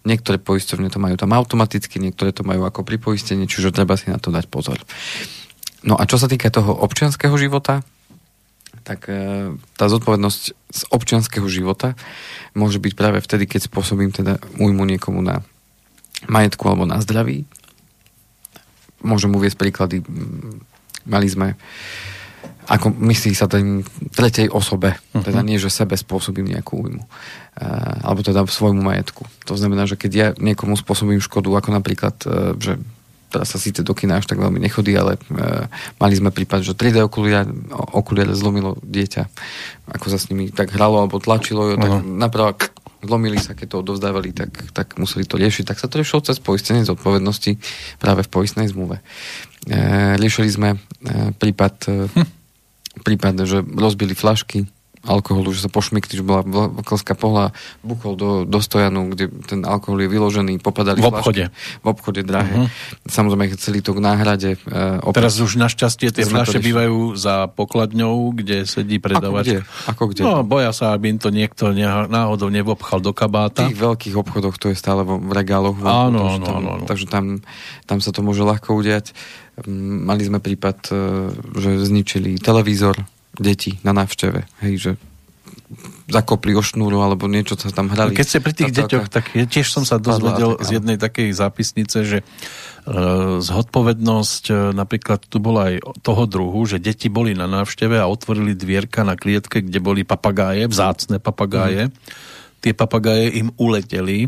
[0.05, 4.13] Niektoré poistovne to majú tam automaticky, niektoré to majú ako pri poistení, čiže treba si
[4.13, 4.77] na to dať pozor.
[5.81, 7.81] No a čo sa týka toho občianského života,
[8.85, 11.97] tak e, tá zodpovednosť z občianského života
[12.53, 15.41] môže byť práve vtedy, keď spôsobím teda újmu niekomu na
[16.29, 17.49] majetku alebo na zdraví,
[19.01, 20.03] môžem uvieť príklady.
[21.07, 21.55] Mali sme
[22.69, 23.81] ako myslí sa ten
[24.13, 25.25] tretej osobe, uh-huh.
[25.25, 29.25] teda nie, že sebe spôsobím nejakú újmu, uh, alebo teda svojmu majetku.
[29.49, 32.77] To znamená, že keď ja niekomu spôsobím škodu, ako napríklad, uh, že
[33.33, 35.65] teraz sa síce do kina až tak veľmi nechodí, ale uh,
[35.97, 39.23] mali sme prípad, že 3D okuliare, okuliare zlomilo dieťa,
[39.89, 41.81] ako sa s nimi tak hralo alebo tlačilo, uh-huh.
[41.81, 42.53] tak napravo
[43.03, 45.63] zlomili sa, keď to odovzdávali, tak, tak museli to riešiť.
[45.67, 47.59] Tak sa to riešilo cez poistenie zodpovednosti
[47.99, 48.99] práve v poistnej zmluve.
[48.99, 50.77] E, riešili sme e,
[51.35, 52.27] prípad, e, hm.
[53.07, 54.67] prípad, že rozbili flašky
[55.10, 57.50] alkoholu, že sa pošmykli, že bola vlkelská pohla,
[57.82, 61.43] buchol do, do stojanu, kde ten alkohol je vyložený, popadali v obchode.
[61.50, 62.54] Flašky, v obchode drahé.
[62.54, 62.69] Uh-huh.
[63.10, 64.50] Samozrejme, celý to k náhrade.
[64.69, 69.50] Uh, opäť, Teraz už našťastie tie fľaše bývajú za pokladňou, kde sedí predavač.
[69.50, 69.60] Ako kde?
[69.89, 70.22] Ako kde?
[70.22, 71.74] No, boja sa, aby im to niekto
[72.08, 73.65] náhodou nevobchal do kabáta.
[73.65, 75.82] V tých veľkých obchodoch to je stále v regáloch.
[75.82, 76.72] Áno, áno, áno.
[76.86, 77.41] Takže tam,
[77.89, 79.12] tam sa to môže ľahko udiať.
[79.67, 80.93] Mali sme prípad, e,
[81.60, 84.45] že zničili televízor deti na návšteve.
[84.62, 84.91] Hej, že
[86.10, 88.17] zakopli o šnúru alebo niečo sa tam hrali.
[88.17, 92.19] Keď ste pri tých deťoch, tak tiež som sa dozvedel z jednej takej zápisnice, že
[92.21, 92.25] e,
[93.38, 98.58] zhodpovednosť e, napríklad tu bola aj toho druhu, že deti boli na návšteve a otvorili
[98.58, 101.93] dvierka na klietke, kde boli papagáje, vzácne papagáje.
[101.93, 101.93] Mm.
[102.60, 104.28] Tie papagáje im uleteli,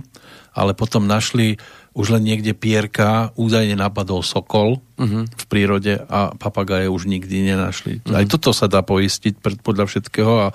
[0.55, 1.59] ale potom našli
[1.91, 5.27] už len niekde pierka, údajne napadol sokol uh-huh.
[5.27, 7.99] v prírode a papagaje už nikdy nenašli.
[7.99, 8.15] Uh-huh.
[8.15, 10.47] Aj toto sa dá poistiť podľa všetkého a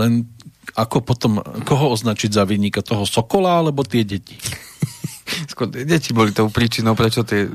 [0.00, 0.24] len
[0.72, 1.32] ako potom,
[1.66, 4.40] koho označiť za vynika, toho sokola alebo tie deti?
[5.48, 7.46] Skôr deti boli tou príčinou, prečo tie,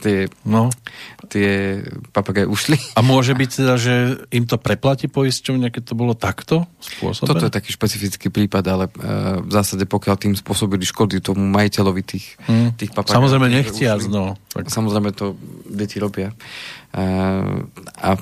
[0.00, 0.72] tie, no.
[1.28, 1.80] tie
[2.10, 2.76] papagaje ušli.
[2.96, 3.94] A môže byť teda, že
[4.32, 7.28] im to preplatí poisťovňa, keď to bolo takto spôsobené?
[7.28, 12.02] Toto je taký špecifický prípad, ale uh, v zásade pokiaľ tým spôsobili škody tomu majiteľovi
[12.02, 12.76] tých, hmm.
[12.80, 13.26] tých papagajov.
[13.26, 14.34] Samozrejme nechciac, no.
[14.50, 14.72] Tak.
[14.72, 15.36] Samozrejme to
[15.68, 16.32] deti robia.
[16.90, 17.66] Uh,
[18.00, 18.18] a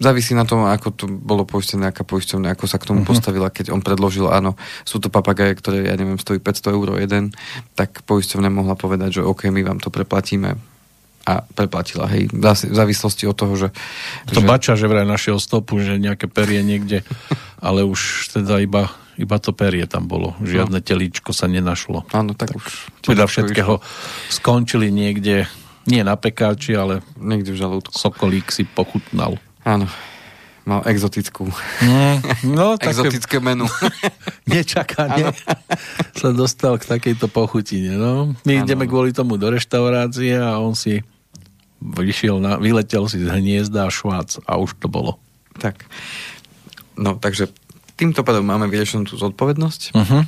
[0.00, 3.12] závisí na tom, ako to bolo poistené, aká poisťovňa, ako sa k tomu uh-huh.
[3.12, 4.56] postavila, keď on predložil, áno,
[4.88, 7.36] sú to papagaje, ktoré, ja neviem, stojí 500 eur jeden,
[7.76, 10.56] tak poisťovňa mohla povedať, že OK, my vám to preplatíme
[11.28, 13.68] a preplatila, hej, v závislosti od toho, že...
[14.32, 14.48] To že...
[14.48, 17.04] bača, že vraj našiel stopu, že nejaké perie niekde,
[17.60, 18.88] ale už teda iba,
[19.20, 20.32] iba to perie tam bolo.
[20.40, 20.84] Žiadne no.
[20.84, 22.08] telíčko sa nenašlo.
[22.16, 22.64] Áno, tak, tak už...
[23.04, 24.32] Podľa všetkého išlo.
[24.32, 25.44] skončili niekde,
[25.84, 27.04] nie na pekáči, ale...
[27.20, 27.92] Niekde v žalúdku.
[27.92, 29.36] Sokolík si pochutnal.
[29.64, 29.86] Áno.
[30.68, 31.48] Mal exotickú.
[31.80, 32.16] Mm,
[32.52, 32.92] no, také...
[32.92, 33.64] Exotické menu.
[34.50, 35.32] Nečakane
[36.20, 37.96] sa dostal k takejto pochutine.
[37.96, 38.36] No.
[38.44, 38.64] My ano.
[38.68, 41.00] ideme kvôli tomu do reštaurácie a on si
[41.80, 45.16] vyšiel na, vyletel si z hniezda a švác a už to bolo.
[45.56, 45.88] Tak.
[47.00, 47.48] No, takže
[47.96, 50.22] týmto pádom máme vyriešenú tú zodpovednosť uh-huh.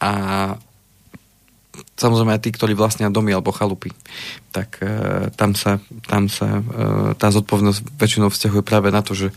[0.00, 0.12] a
[1.96, 3.90] samozrejme aj tí, ktorí vlastnia domy alebo chalupy,
[4.52, 6.62] tak e, tam sa, tam sa e,
[7.16, 9.32] tá zodpovednosť väčšinou vzťahuje práve na to, že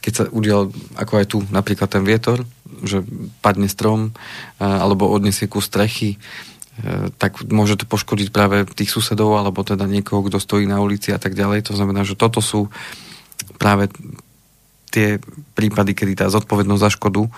[0.00, 2.46] keď sa udial, ako aj tu, napríklad ten vietor,
[2.86, 3.02] že
[3.42, 6.18] padne strom e, alebo odniesie ku strechy, e,
[7.18, 11.18] tak môže to poškodiť práve tých susedov alebo teda niekoho, kto stojí na ulici a
[11.18, 11.66] tak ďalej.
[11.70, 12.70] To znamená, že toto sú
[13.58, 13.90] práve
[14.96, 15.20] tie
[15.52, 17.30] prípady, kedy tá zodpovednosť za škodu e,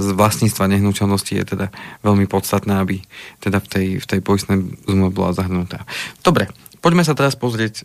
[0.00, 1.68] z vlastníctva nehnuteľnosti je teda
[2.00, 3.04] veľmi podstatná, aby
[3.44, 5.84] teda v tej, v tej poistnej zmluve bola zahrnutá.
[6.24, 6.48] Dobre,
[6.80, 7.84] poďme sa teraz pozrieť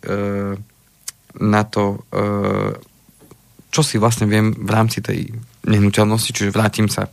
[1.36, 2.24] na to, e,
[3.68, 5.28] čo si vlastne viem v rámci tej
[5.68, 7.12] nehnuteľnosti, čiže vrátim sa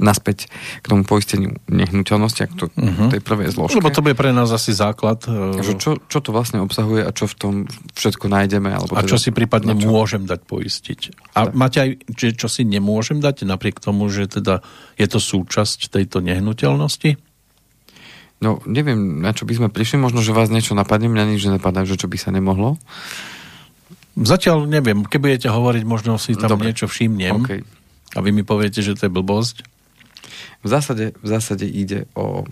[0.00, 0.48] naspäť
[0.80, 3.12] k tomu poisteniu nehnuteľnosti, ak to uh-huh.
[3.12, 3.76] tej prvej zložke.
[3.76, 5.20] Lebo to bude pre nás asi základ.
[5.60, 7.54] Že čo, čo to vlastne obsahuje a čo v tom
[7.92, 8.72] všetko nájdeme.
[8.72, 9.92] Alebo a teda, čo si prípadne čo...
[9.92, 11.00] môžem dať poistiť.
[11.36, 11.52] A tak.
[11.52, 14.64] máte aj, že čo si nemôžem dať, napriek tomu, že teda
[14.96, 17.20] je to súčasť tejto nehnuteľnosti?
[18.40, 20.00] No, neviem, na čo by sme prišli.
[20.00, 22.80] Možno, že vás niečo napadne, mňa nič nenapadá, že čo by sa nemohlo.
[24.14, 25.04] Zatiaľ neviem.
[25.04, 26.70] Keď budete hovoriť, možno si tam Dobre.
[26.70, 27.40] niečo všimnem.
[27.42, 27.60] Okay.
[28.14, 29.73] A vy mi poviete, že to je blbosť.
[30.64, 32.46] V zásade, v zásade ide o e,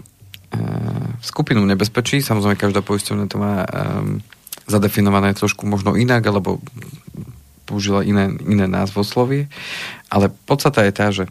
[1.24, 2.20] skupinu nebezpečí.
[2.20, 3.68] Samozrejme, každá poisťovňa to má e,
[4.66, 6.62] zadefinované trošku možno inak, alebo
[7.66, 9.48] použila iné, iné názvoslovie.
[10.12, 11.24] Ale podstata je tá, že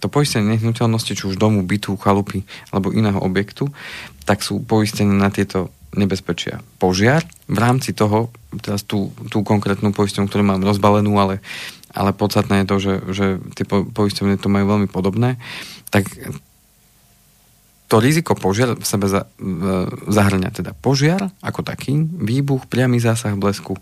[0.00, 3.68] to poistenie nehnuteľnosti, či už domu, bytu, chalupy alebo iného objektu,
[4.24, 6.64] tak sú poistené na tieto nebezpečia.
[6.80, 8.32] Požiar v rámci toho,
[8.64, 11.44] teraz tú, tú konkrétnu poistenie, ktorú mám rozbalenú, ale,
[11.92, 15.36] ale podstatné je to, že, že tie po, poistenie to majú veľmi podobné,
[15.92, 16.08] tak
[17.92, 19.28] to riziko požiar v sebe za,
[20.08, 23.76] zahrňa teda požiar ako taký, výbuch, priamy zásah blesku,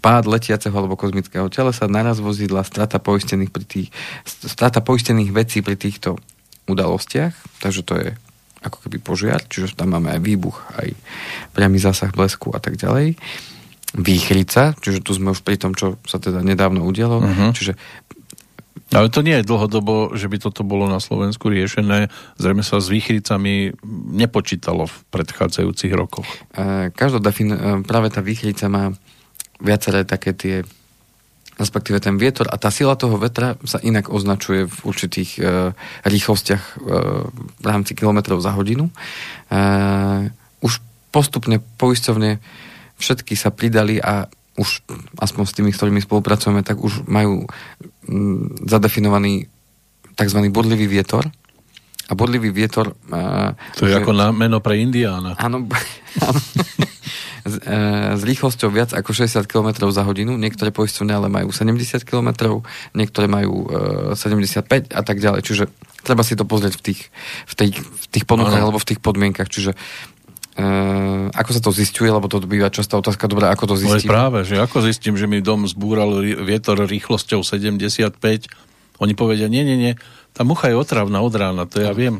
[0.00, 3.88] pád letiaceho alebo kozmického telesa, naraz vozidla, strata poistených, pri tých,
[4.24, 6.16] strata poistených vecí pri týchto
[6.72, 8.08] udalostiach, takže to je
[8.64, 10.96] ako keby požiar, čiže tam máme aj výbuch, aj
[11.52, 13.20] priamy zásah blesku a tak ďalej.
[13.92, 17.52] Výchrica, čiže tu sme už pri tom, čo sa teda nedávno udialo, uh-huh.
[17.56, 17.76] čiže
[18.88, 22.08] ale to nie je dlhodobo, že by toto bolo na Slovensku riešené.
[22.40, 23.76] Zrejme sa s výchricami
[24.16, 26.28] nepočítalo v predchádzajúcich rokoch.
[26.96, 28.96] Každá defin- e, práve tá výchrica má
[29.60, 30.56] viaceré také tie
[31.58, 35.74] respektíve ten vietor a tá sila toho vetra sa inak označuje v určitých e,
[36.06, 36.74] rýchlostiach e,
[37.58, 38.86] v rámci kilometrov za hodinu.
[38.86, 38.92] E,
[40.62, 40.78] už
[41.10, 42.38] postupne poisťovne
[43.02, 44.82] všetky sa pridali a už
[45.22, 47.46] aspoň s tými, s ktorými spolupracujeme, tak už majú
[48.10, 49.46] mm, zadefinovaný
[50.18, 50.38] tzv.
[50.50, 51.30] bodlivý vietor.
[52.08, 52.96] A bodlivý vietor...
[53.12, 55.36] Uh, to je že, ako na meno pre Indiána.
[55.36, 55.68] Áno,
[56.26, 56.40] áno.
[57.44, 60.34] s, uh, s rýchlosťou viac ako 60 km za hodinu.
[60.40, 62.64] Niektoré poisťovne ale majú 70 km,
[62.96, 65.40] niektoré majú uh, 75 a tak ďalej.
[65.44, 65.64] Čiže
[66.02, 67.00] treba si to pozrieť v tých,
[67.44, 69.52] v tých, v tých ponukách alebo v tých podmienkach.
[69.52, 69.76] Čiže
[70.58, 74.10] Uh, ako sa to zistuje, lebo to býva častá otázka, dobrá, ako to zistím?
[74.10, 78.18] No práve, že ako zistím, že mi dom zbúral vietor rýchlosťou 75,
[78.98, 79.92] oni povedia, nie, nie, nie,
[80.34, 82.18] tá mucha je otravná od rána, to ja viem.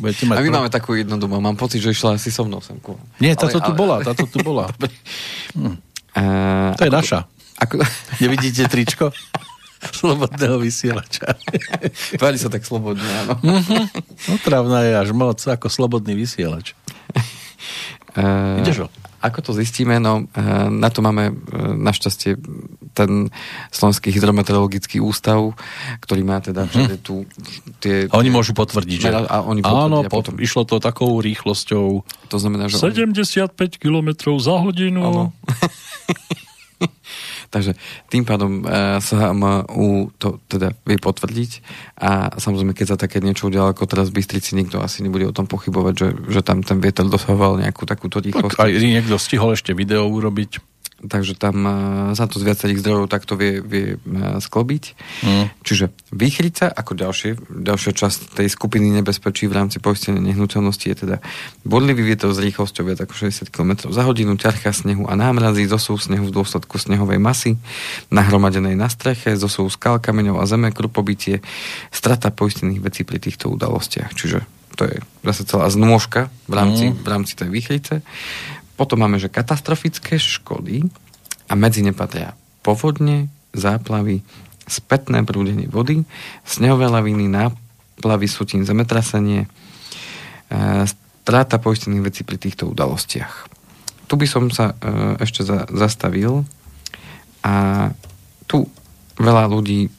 [0.00, 0.56] Budete mať a my pro...
[0.56, 2.80] máme takú jednu doma, mám pocit, že išla asi so mnou sem.
[3.20, 3.80] Nie, táto ale, tu ale...
[3.84, 4.72] bola, táto tu bola.
[5.52, 5.76] hm.
[6.16, 7.20] uh, to je ako, naša.
[7.60, 7.74] Ako...
[8.24, 9.12] Nevidíte tričko?
[10.00, 11.36] Slobodného vysielača.
[12.16, 13.34] Tvári sa tak slobodne, áno.
[13.42, 13.84] Uh-huh.
[14.40, 16.78] Otravná je až moc ako slobodný vysielač.
[18.60, 18.88] Ideš ho?
[19.22, 20.02] Ako to zistíme?
[20.02, 21.34] No, uh, na to máme uh,
[21.78, 22.36] našťastie
[22.92, 23.30] ten
[23.72, 25.56] Slovenský hydrometeorologický ústav,
[26.04, 26.68] ktorý má teda
[27.00, 27.24] tu
[27.80, 28.10] tie...
[28.12, 29.08] A oni môžu potvrdiť, že...
[29.08, 30.36] A oni Áno, po, potom...
[30.36, 32.04] išlo to takou rýchlosťou...
[32.28, 32.76] To znamená, že...
[32.76, 33.78] 75 oni...
[33.80, 35.00] km za hodinu.
[35.00, 35.24] Áno.
[37.52, 37.76] Takže
[38.08, 41.50] tým pádom uh, sa MU to teda vie potvrdiť
[42.00, 45.36] a samozrejme, keď sa také niečo udialo ako teraz v Bystrici, nikto asi nebude o
[45.36, 48.56] tom pochybovať, že, že tam ten vietor dosahoval nejakú takúto rýchlosť.
[48.56, 50.71] Tak aj niekto stihol ešte video urobiť
[51.06, 51.66] takže tam
[52.14, 53.98] sa to z viacerých zdrojov takto vie, vie
[54.38, 54.84] sklobiť.
[55.26, 55.46] Mm.
[55.66, 61.16] Čiže výchrica ako ďalšie, ďalšia časť tej skupiny nebezpečí v rámci poistenia nehnuteľnosti je teda
[61.66, 65.98] bodlivý vietor s rýchlosťou viac ako 60 km za hodinu, ťarcha snehu a námrazí, zosúv
[65.98, 67.58] snehu v dôsledku snehovej masy,
[68.14, 71.42] nahromadenej na streche, zosúv skal, kameňov a zeme, krupobytie,
[71.90, 74.14] strata poistených vecí pri týchto udalostiach.
[74.14, 77.04] Čiže to je zase celá znôžka v rámci, mm.
[77.04, 77.94] v rámci tej výchrice.
[78.76, 80.88] Potom máme, že katastrofické škody
[81.48, 82.32] a medzi ne patria
[82.62, 84.22] povodne, záplavy,
[84.64, 86.06] spätné prúdenie vody,
[86.46, 89.48] snehové laviny, náplavy, sutín, zemetrasenie, e,
[90.86, 93.50] strata poistených vecí pri týchto udalostiach.
[94.06, 94.74] Tu by som sa e,
[95.20, 96.46] ešte za, zastavil
[97.42, 97.88] a
[98.46, 98.70] tu
[99.18, 99.90] veľa ľudí e,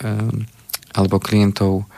[0.93, 1.89] alebo klientov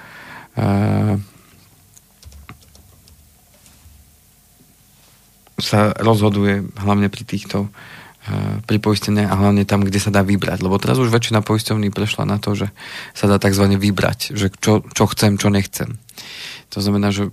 [5.59, 7.71] sa rozhoduje hlavne pri týchto uh,
[8.65, 10.65] pri poistenia a hlavne tam, kde sa dá vybrať.
[10.65, 12.73] Lebo teraz už väčšina poisťovní prešla na to, že
[13.13, 13.69] sa dá tzv.
[13.77, 16.01] vybrať, že čo, čo chcem, čo nechcem.
[16.73, 17.29] To znamená, že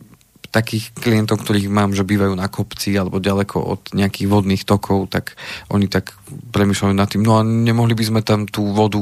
[0.52, 5.32] takých klientov, ktorých mám, že bývajú na kopci alebo ďaleko od nejakých vodných tokov, tak
[5.72, 9.00] oni tak premyšľajú nad tým, no a nemohli by sme tam tú vodu,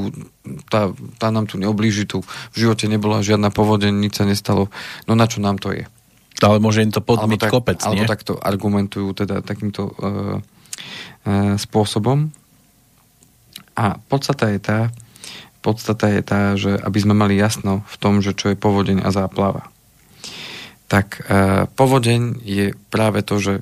[0.71, 4.71] tá, tá nám tu neoblíži, tu v živote nebola žiadna povodeň, nič sa nestalo,
[5.11, 5.91] no na čo nám to je?
[6.41, 8.03] Ale môže im to podmiť tak, kopec, nie?
[8.03, 12.33] Alebo takto argumentujú teda takýmto uh, uh, spôsobom.
[13.77, 14.79] A podstata je tá,
[15.61, 19.13] podstata je tá, že aby sme mali jasno v tom, že čo je povodeň a
[19.13, 19.69] záplava.
[20.89, 23.55] Tak uh, povodeň je práve to, že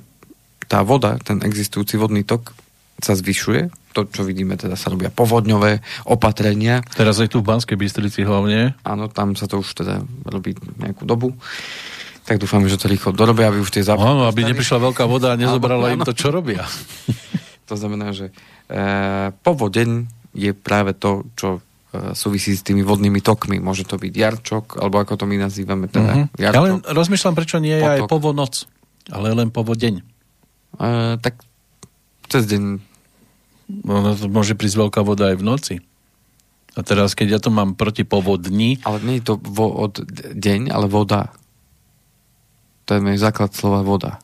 [0.68, 2.52] tá voda, ten existujúci vodný tok
[2.98, 6.82] sa zvyšuje, to, čo vidíme, teda sa robia povodňové opatrenia.
[6.94, 8.74] Teraz aj tu v Banskej Bystrici hlavne.
[8.82, 11.34] Áno, tam sa to už teda robí nejakú dobu.
[12.28, 14.04] Tak dúfam, že to rýchlo dorobia, aby už tie západy...
[14.04, 16.68] Áno, aby neprišla veľká voda a nezobrala im to, čo robia.
[17.68, 18.28] to znamená, že
[18.68, 20.04] e, povodeň
[20.36, 23.64] je práve to, čo e, súvisí s tými vodnými tokmi.
[23.64, 26.28] Môže to byť jarčok, alebo ako to my nazývame teda.
[26.28, 26.36] Mm-hmm.
[26.36, 28.68] Jarčok, ja len rozmýšľam, prečo nie je aj povonoc,
[29.08, 29.94] ale len povodeň.
[29.96, 30.02] E,
[31.24, 31.40] tak
[32.28, 32.62] cez deň.
[33.88, 35.74] No, no, to môže prísť veľká voda aj v noci.
[36.76, 38.78] A teraz, keď ja to mám proti povodni...
[38.84, 39.98] Ale nie je to vo, od
[40.36, 41.34] deň, ale voda.
[42.88, 44.16] To je základ slova voda.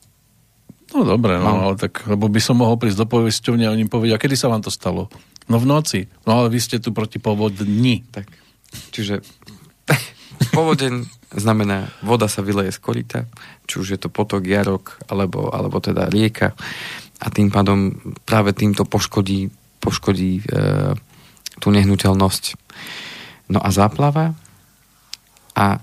[0.97, 1.61] No dobre, no, no.
[1.69, 4.65] ale tak, lebo by som mohol prísť do poisťovne a oni povedia, kedy sa vám
[4.65, 5.13] to stalo?
[5.53, 6.09] No v noci.
[6.25, 8.07] No ale vy ste tu proti povodni.
[8.09, 8.25] Tak,
[8.95, 9.21] čiže
[10.57, 13.21] povodeň znamená, voda sa vyleje z korita,
[13.69, 16.55] či už je to potok, jarok, alebo, alebo teda rieka
[17.21, 19.51] a tým pádom práve týmto poškodí,
[19.83, 20.43] poškodí e,
[21.59, 22.45] tú nehnuteľnosť.
[23.51, 24.33] No a záplava
[25.55, 25.83] a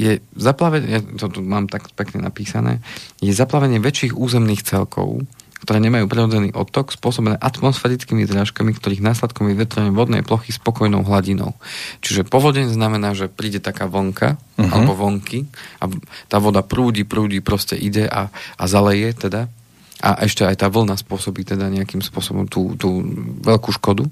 [0.00, 2.80] je zaplavenie, to tu mám tak pekne napísané,
[3.20, 5.28] je zaplavenie väčších územných celkov,
[5.60, 11.52] ktoré nemajú prirodzený odtok, spôsobené atmosférickými zrážkami, ktorých následkom je vetranie vodnej plochy spokojnou hladinou.
[12.00, 14.72] Čiže povodeň znamená, že príde taká vonka, uh-huh.
[14.72, 15.44] alebo vonky,
[15.84, 15.92] a
[16.32, 19.52] tá voda prúdi, prúdi, proste ide a, a zaleje teda.
[20.00, 23.04] A ešte aj tá vlna spôsobí teda nejakým spôsobom tú, tú
[23.44, 24.08] veľkú škodu.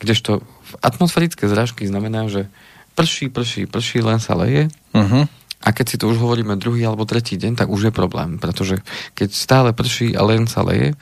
[0.00, 0.40] Kdežto
[0.80, 2.48] atmosférické zrážky znamená, že
[2.94, 5.26] prší, prší, prší, len sa leje uh-huh.
[5.62, 8.80] a keď si to už hovoríme druhý alebo tretí deň, tak už je problém, pretože
[9.18, 10.94] keď stále prší a len sa leje,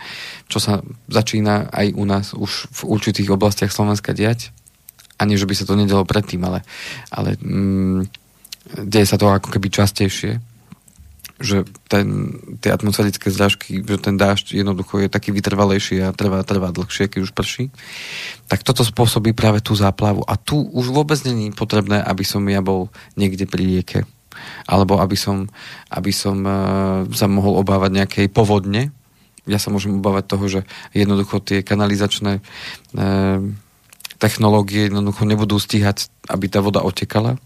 [0.48, 4.50] čo sa začína aj u nás už v určitých oblastiach Slovenska diať,
[5.20, 6.66] ani že by sa to nedelo predtým, ale,
[7.12, 8.08] ale mm,
[8.88, 10.51] deje sa to ako keby častejšie,
[11.42, 16.70] že ten, tie atmosférické zrážky, že ten dážď jednoducho je taký vytrvalejší a trvá, trvá
[16.70, 17.74] dlhšie, keď už prší,
[18.46, 20.22] tak toto spôsobí práve tú záplavu.
[20.24, 24.00] A tu už vôbec není potrebné, aby som ja bol niekde pri rieke
[24.64, 25.44] alebo aby som,
[25.92, 28.88] aby som uh, sa mohol obávať nejakej povodne.
[29.44, 30.60] Ja sa môžem obávať toho, že
[30.96, 33.38] jednoducho tie kanalizačné uh,
[34.22, 37.42] technológie jednoducho nebudú stíhať, aby tá voda otekala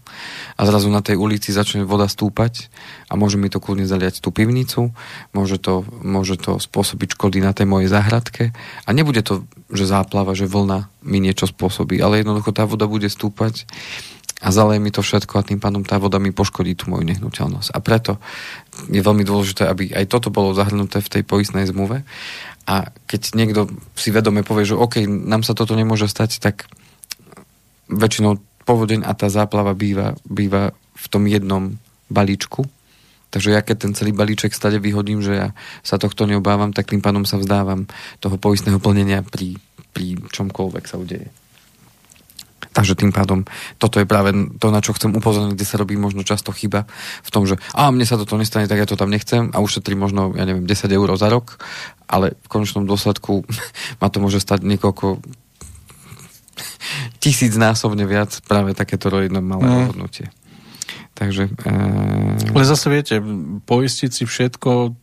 [0.57, 2.73] a zrazu na tej ulici začne voda stúpať
[3.07, 4.91] a môže mi to kľudne zaliať tú pivnicu,
[5.31, 10.33] môže to, môže to spôsobiť škody na tej mojej záhradke a nebude to, že záplava,
[10.33, 13.69] že vlna mi niečo spôsobí, ale jednoducho tá voda bude stúpať
[14.37, 17.73] a zaleje mi to všetko a tým pádom tá voda mi poškodí tú moju nehnuteľnosť.
[17.73, 18.21] A preto
[18.85, 22.05] je veľmi dôležité, aby aj toto bolo zahrnuté v tej poistnej zmluve.
[22.69, 23.61] A keď niekto
[23.97, 26.69] si vedome povie, že OK, nám sa toto nemôže stať, tak
[27.89, 28.37] väčšinou
[28.67, 31.79] povodeň a tá záplava býva, býva v tom jednom
[32.11, 32.67] balíčku.
[33.31, 35.47] Takže ja keď ten celý balíček stade vyhodím, že ja
[35.83, 37.87] sa tohto neobávam, tak tým pádom sa vzdávam
[38.19, 39.55] toho poistného plnenia pri,
[39.91, 41.27] pri čomkoľvek sa udeje.
[42.77, 43.41] Takže tým pádom
[43.81, 44.29] toto je práve
[44.61, 46.85] to, na čo chcem upozorniť, kde sa robí možno často chyba
[47.25, 49.97] v tom, že a mne sa toto nestane, tak ja to tam nechcem a ušetrím
[49.97, 51.57] možno, ja neviem, 10 eur za rok,
[52.05, 53.43] ale v konečnom dôsledku
[54.01, 55.25] ma to môže stať niekoľko
[57.23, 59.75] tisíc násobne viac práve takéto jedno malé mm.
[59.83, 60.27] rozhodnutie.
[61.17, 61.49] Takže...
[61.49, 61.71] E...
[62.53, 63.15] Ale zase viete,
[63.65, 64.93] poistiť si všetko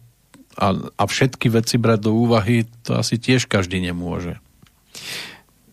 [0.55, 4.39] a, a všetky veci brať do úvahy, to asi tiež každý nemôže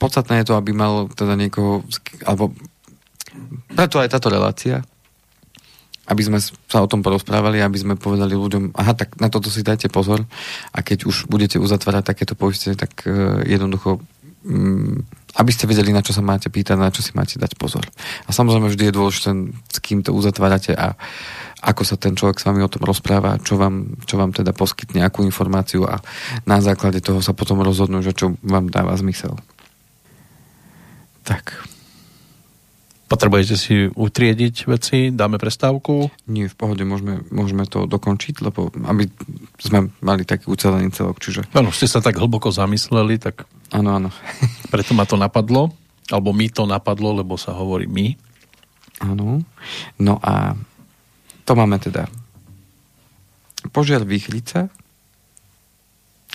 [0.02, 1.86] podstatné je to, aby mal teda niekoho,
[2.26, 2.58] alebo
[3.78, 4.82] preto aj táto relácia,
[6.10, 9.62] aby sme sa o tom porozprávali, aby sme povedali ľuďom, aha, tak na toto si
[9.62, 10.26] dajte pozor
[10.74, 14.02] a keď už budete uzatvárať takéto poistenie, tak uh, jednoducho
[15.32, 17.86] aby ste vedeli, na čo sa máte pýtať, na čo si máte dať pozor.
[18.26, 19.30] A samozrejme vždy je dôležité,
[19.70, 20.98] s kým to uzatvárate a
[21.62, 25.06] ako sa ten človek s vami o tom rozpráva, čo vám, čo vám teda poskytne,
[25.06, 26.02] akú informáciu a
[26.50, 29.38] na základe toho sa potom rozhodnú, že čo vám dáva zmysel.
[31.22, 31.70] Tak.
[33.12, 35.12] Potrebujete si utriediť veci?
[35.12, 36.08] Dáme prestávku?
[36.32, 39.12] Nie, v pohode môžeme, môžeme to dokončiť, lebo aby
[39.60, 41.20] sme mali taký ucelený celok.
[41.20, 41.52] Čiže...
[41.52, 43.51] Áno, ste sa tak hlboko zamysleli, tak...
[43.72, 44.10] Áno, áno.
[44.72, 45.72] Preto ma to napadlo,
[46.12, 48.16] alebo mi to napadlo, lebo sa hovorí my.
[49.02, 49.42] Áno.
[49.98, 50.54] No a
[51.48, 52.06] to máme teda
[53.72, 54.70] požiar výchlica,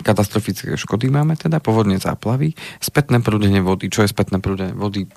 [0.04, 3.88] katastrofické škody máme teda, povodne záplavy, spätné prúdenie vody.
[3.88, 5.08] Čo je spätné prúdenie vody?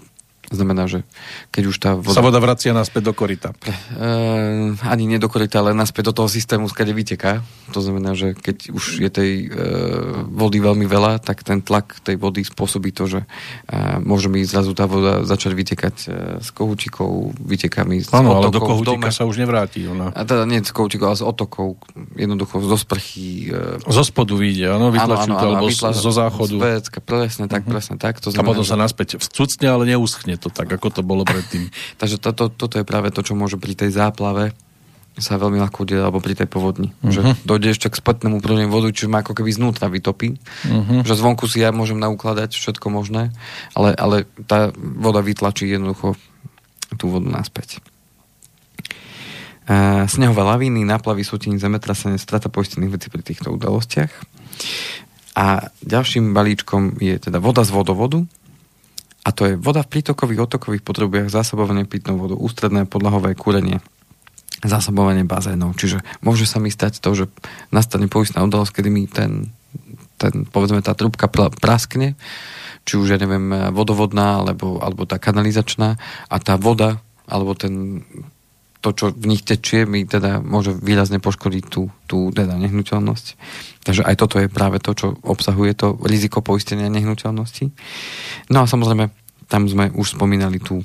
[0.49, 1.05] Znamená, že
[1.53, 2.17] keď už tá voda...
[2.17, 3.53] Sa voda vracia naspäť do korita.
[3.61, 3.73] E,
[4.81, 7.45] ani nie do korita, ale naspäť do toho systému, skade vyteká.
[7.69, 9.47] To znamená, že keď už je tej e,
[10.25, 13.19] vody veľmi veľa, tak ten tlak tej vody spôsobí to, že
[13.69, 16.07] e, môže mi zrazu tá voda začať vytekať e,
[16.41, 19.85] z kohúčikov, vyteká mi z ano, ale do kohúčika sa už nevráti.
[19.85, 20.09] Ona.
[20.17, 21.77] A teda nie z kohúčikov, ale z otokov.
[22.17, 23.53] Jednoducho zo sprchy.
[23.53, 23.85] E...
[23.85, 25.89] Zo spodu vyjde, áno, vytlačujú to, alebo vytla...
[25.93, 26.57] zo záchodu.
[26.57, 27.73] Zvecka, presne tak, uh-huh.
[27.77, 28.17] presne tak.
[28.17, 28.69] To znamená, a potom že...
[28.73, 31.67] sa naspäť vcucne, ale neuschne to tak, ako to bolo predtým.
[31.99, 34.55] Takže to, to, toto je práve to, čo môže pri tej záplave
[35.19, 36.95] sa veľmi ľahko udeje, alebo pri tej povodni.
[37.03, 37.11] Uh-huh.
[37.11, 40.39] Že dojde ešte k spätnému prúdeniu vodu, čiže ma ako keby znútra vytopí.
[40.39, 41.03] Uh-huh.
[41.03, 43.35] Že zvonku si ja môžem naukladať všetko možné,
[43.75, 46.15] ale, ale tá voda vytlačí jednoducho
[46.95, 47.83] tú vodu naspäť.
[49.69, 54.09] Uh, snehové lavíny, náplavy, sútení, zemetrasenie, strata poistených vecí pri týchto udalostiach.
[55.37, 58.25] A ďalším balíčkom je teda voda z vodovodu,
[59.23, 63.83] a to je voda v prítokových otokových potrebujach, zásobovanie pitnou vodou, ústredné podlahové kúrenie,
[64.63, 65.75] zásobovanie bazénov.
[65.75, 67.25] Čiže môže sa mi stať to, že
[67.71, 69.51] nastane poistná udalosť, kedy mi ten,
[70.15, 72.15] ten povedzme tá trubka praskne,
[72.87, 75.99] či už, ja neviem, vodovodná, alebo, alebo tá kanalizačná
[76.31, 78.01] a tá voda, alebo ten,
[78.79, 83.25] to, čo v nich tečie, mi teda môže výrazne poškodiť tú, tú teda nehnuteľnosť.
[83.83, 87.75] Takže aj toto je práve to, čo obsahuje to riziko poistenia nehnuteľnosti.
[88.47, 89.11] No a samozrejme,
[89.51, 90.79] tam sme už spomínali tú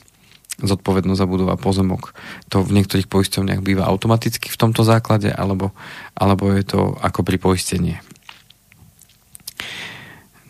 [0.58, 2.14] zodpovednosť za budova pozemok.
[2.50, 5.74] To v niektorých poisťovniach býva automaticky v tomto základe, alebo,
[6.14, 7.98] alebo je to ako pri poistenie.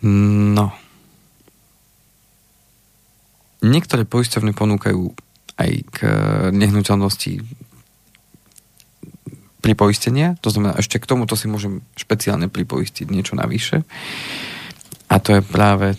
[0.05, 0.69] No.
[3.65, 5.24] Niektoré poisťovne ponúkajú
[5.55, 5.97] aj k
[6.51, 7.43] nehnuteľnosti
[9.65, 13.81] pripoistenia, to znamená, ešte k tomuto si môžem špeciálne pripoistiť niečo navyše.
[15.09, 15.97] A to je práve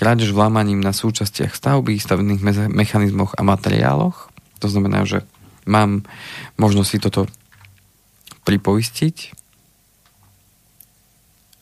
[0.00, 2.40] krádež vlámaním na súčastiach stavby, stavebných
[2.72, 4.32] mechanizmoch a materiáloch.
[4.64, 5.28] To znamená, že
[5.68, 6.08] mám
[6.56, 7.28] možnosť si toto
[8.48, 9.36] pripoistiť.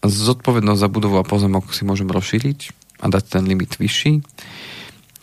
[0.07, 2.71] Zodpovednosť za budovu a pozemok si môžem rozšíriť
[3.03, 4.23] a dať ten limit vyšší.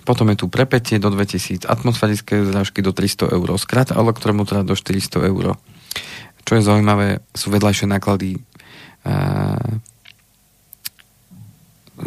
[0.06, 5.34] Potom je tu prepetie do 2000, atmosférické zrážky do 300 eur, skrat elektromotora do 400
[5.34, 5.58] eur.
[6.46, 9.82] Čo je zaujímavé, sú vedľajšie náklady uh,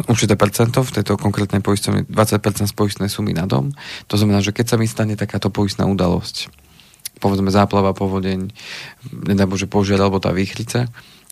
[0.07, 3.75] určité percento v tejto konkrétnej poistovne, 20% z poistnej sumy na dom.
[4.07, 6.47] To znamená, že keď sa mi stane takáto poistná udalosť,
[7.19, 8.47] povedzme záplava, povodeň,
[9.27, 10.87] nedaj Bože požiar alebo tá výchrica,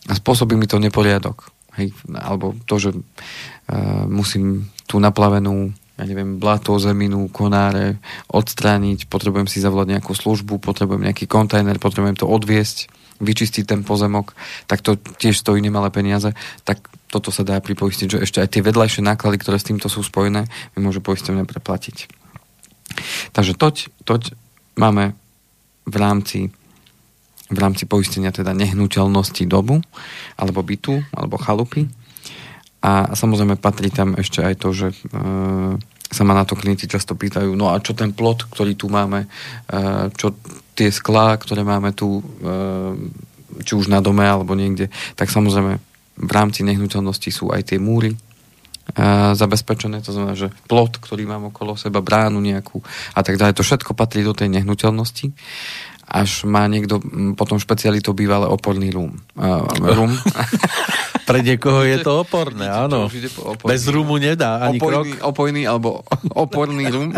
[0.08, 1.48] a spôsobí mi to neporiadok.
[1.80, 7.98] Hej, alebo to, že uh, musím tú naplavenú ja neviem, blato, zeminu, konáre
[8.30, 12.86] odstrániť, potrebujem si zavolať nejakú službu, potrebujem nejaký kontajner, potrebujem to odviesť,
[13.18, 14.38] vyčistiť ten pozemok,
[14.70, 18.62] tak to tiež stojí nemalé peniaze, tak toto sa dá pripoistiť, že ešte aj tie
[18.62, 20.46] vedľajšie náklady, ktoré s týmto sú spojené,
[20.78, 22.06] mi môže poistovne preplatiť.
[23.34, 24.38] Takže toť, toť
[24.78, 25.18] máme
[25.90, 26.40] v rámci
[27.48, 29.80] v rámci poistenia teda nehnuteľnosti dobu,
[30.36, 31.88] alebo bytu, alebo chalupy.
[32.82, 34.98] A samozrejme patrí tam ešte aj to, že e,
[36.08, 39.26] sa ma na to klienti často pýtajú, no a čo ten plot, ktorý tu máme,
[39.26, 39.28] e,
[40.14, 40.38] čo
[40.78, 42.24] tie sklá, ktoré máme tu, e,
[43.66, 45.82] či už na dome alebo niekde, tak samozrejme
[46.18, 48.14] v rámci nehnuteľnosti sú aj tie múry
[49.36, 52.80] zabezpečené, to znamená, že plot, ktorý mám okolo seba, bránu nejakú
[53.12, 55.28] a tak ďalej, to všetko patrí do tej nehnuteľnosti
[56.08, 57.04] až má niekto
[57.36, 59.12] potom špecialitou bývalé oporný rum.
[59.36, 59.68] Uh,
[60.00, 60.16] rum.
[61.28, 63.12] Pre niekoho je to oporné, áno.
[63.68, 65.28] Bez rumu nedá ani opojný, krok.
[65.28, 65.90] Opojný alebo
[66.48, 67.12] oporný rum.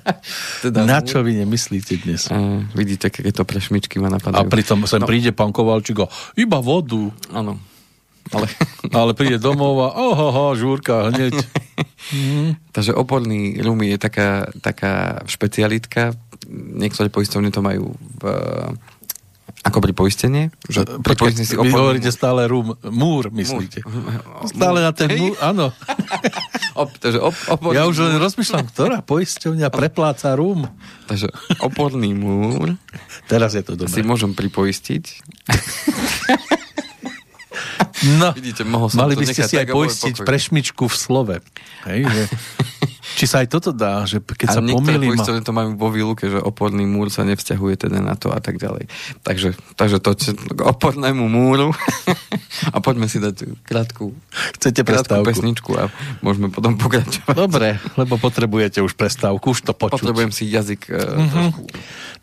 [0.64, 2.32] teda Na čo vy nemyslíte dnes?
[2.32, 4.40] Uh, vidíte, keď to pre šmičky ma napadajú.
[4.40, 5.06] A pritom sem no.
[5.06, 6.08] príde pán Kovalčík a
[6.40, 7.12] iba vodu.
[7.28, 7.60] Áno.
[8.32, 8.48] Ale...
[8.88, 11.36] Ale príde domov a ohoho, žúrka hneď.
[12.16, 12.72] mm.
[12.72, 16.16] Takže oporný rum je taká, taká špecialitka.
[16.52, 18.22] Niektoré poistovne to majú v
[19.62, 20.50] ako pri poistenie?
[20.66, 23.86] Že pri poistení si Vy hovoríte stále rum, múr, myslíte.
[23.86, 24.50] Múr.
[24.50, 25.70] Stále na ten múr, áno.
[26.82, 30.66] op, takže op, oporný ja už len rozmýšľam, ktorá poisťovňa prepláca rum.
[31.06, 31.30] Takže
[31.62, 32.74] oporný múr.
[33.30, 33.94] Teraz je to dobré.
[33.94, 35.22] Si môžem pripoistiť.
[38.18, 41.36] No, Vidíte, mohol som mali by ste si aj poistiť prešmičku v slove.
[41.86, 42.22] Hej, že...
[43.22, 45.14] Či sa aj toto dá, že keď a sa pomýlim...
[45.14, 48.58] A to majú vo výluke, že oporný múr sa nevzťahuje teda na to a tak
[48.58, 48.90] ďalej.
[49.22, 51.70] Takže, takže to k opornému múru
[52.74, 54.10] a poďme si dať krátku,
[54.58, 55.86] Chcete krátku pesničku a
[56.18, 57.30] môžeme potom pokračovať.
[57.38, 60.02] Dobre, lebo potrebujete už prestávku, už to počuť.
[60.02, 61.48] Potrebujem si jazyk mm-hmm.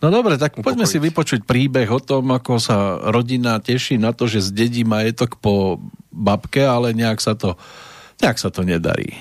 [0.04, 0.68] No dobre, tak upokojiť.
[0.68, 5.40] poďme si vypočuť príbeh o tom, ako sa rodina teší na to, že zdedí majetok
[5.40, 5.80] po
[6.12, 7.56] babke, ale nejak sa to,
[8.20, 9.16] nejak sa to nedarí.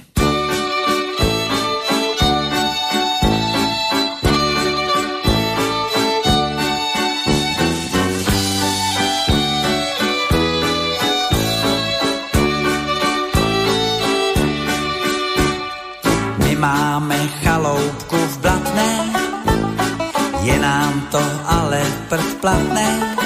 [22.08, 23.16] Ale predplatné.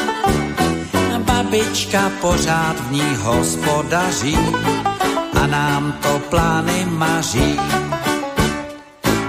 [1.18, 4.38] Babička pořád v ní hospodaří
[5.42, 7.60] a nám to plány maří.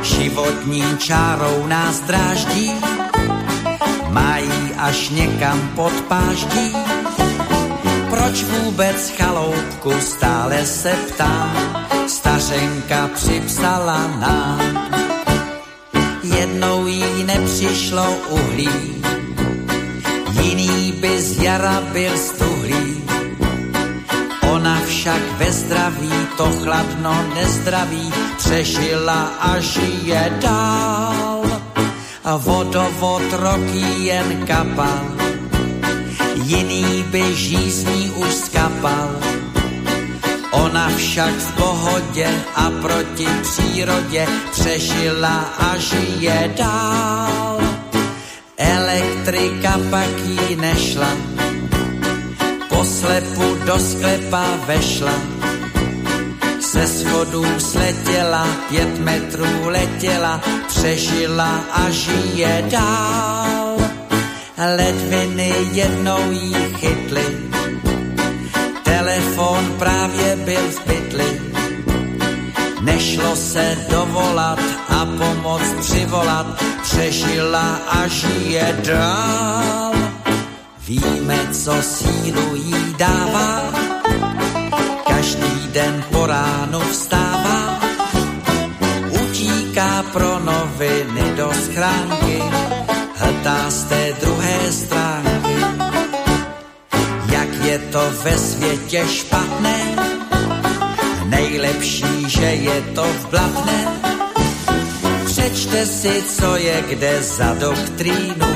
[0.02, 2.72] Životní čárou nás dráždí,
[4.10, 6.76] mají až někam pod páždí.
[8.10, 11.84] Proč vůbec chaloupku stále se ptám?
[12.08, 14.60] stařenka připsala nám.
[16.24, 19.04] Jednou jí nepřišlo uhlí,
[21.04, 23.04] jiný by z jara byl stuhlý.
[24.52, 31.44] Ona však ve zdraví to chladno nezdraví přežila a žije dál.
[32.24, 35.04] A vodovod roky jen kapal,
[36.44, 39.10] jiný by žízní už skapal
[40.52, 47.73] Ona však v pohodě a proti přírodě přežila a žije dál.
[48.64, 51.12] Elektrika pak jí nešla,
[52.70, 55.14] poslepu do sklepa vešla.
[56.60, 63.78] Se schodů sletěla, pět metrů letěla, přežila a žije dál.
[64.78, 67.26] Ledviny jednou jí chytly,
[68.84, 71.43] telefon právě byl v pytli.
[72.84, 74.60] Nešlo se dovolat
[74.90, 79.94] a pomoc přivolat, přežila a žije dál.
[80.88, 83.62] Víme, co sílu jí dává,
[85.08, 87.80] každý den po ránu vstává,
[89.10, 92.44] utíká pro noviny do schránky,
[93.16, 95.56] hltá z té druhé stránky,
[97.32, 99.96] jak je to ve světě špatné,
[101.26, 103.88] nejlepší, že je to v blatné.
[105.26, 108.54] Přečte si, co je kde za doktrínu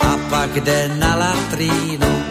[0.00, 2.21] a pak jde na latrínu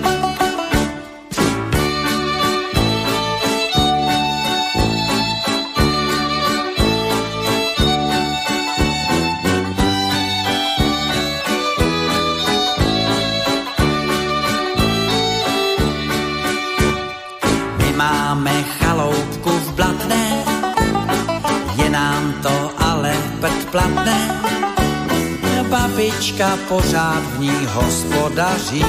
[26.02, 28.86] Babička pořád v ní hospodaří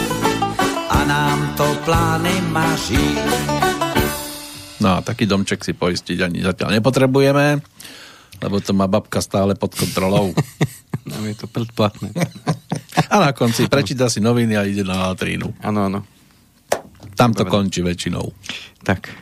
[0.88, 3.16] a nám to plány maří.
[4.80, 7.60] No a taký domček si poistiť ani zatiaľ nepotrebujeme,
[8.40, 10.32] lebo to má babka stále pod kontrolou.
[11.12, 12.16] Nám je to predplatné.
[13.12, 15.52] a na konci prečíta si noviny a ide na latrínu.
[15.60, 16.00] Áno, áno.
[17.12, 17.52] Tam to Dobre.
[17.52, 18.24] končí väčšinou.
[18.88, 19.12] Tak.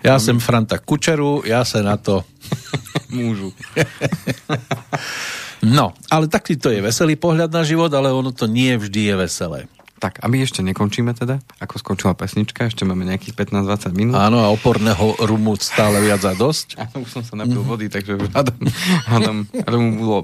[0.00, 2.24] Ja som Franta Kučeru, ja sa na to
[3.12, 3.52] Múžu.
[5.64, 9.14] no, ale taký to je veselý pohľad na život, ale ono to nie vždy je
[9.16, 9.60] veselé.
[10.00, 14.16] Tak, a my ešte nekončíme teda, ako skončila pesnička, ešte máme nejakých 15-20 minút.
[14.16, 16.74] Áno, a oporného rumu stále viac a dosť.
[16.88, 18.58] Áno, už som sa napil vody, takže hádam,
[19.04, 19.36] hádam
[19.68, 20.18] rumu bolo,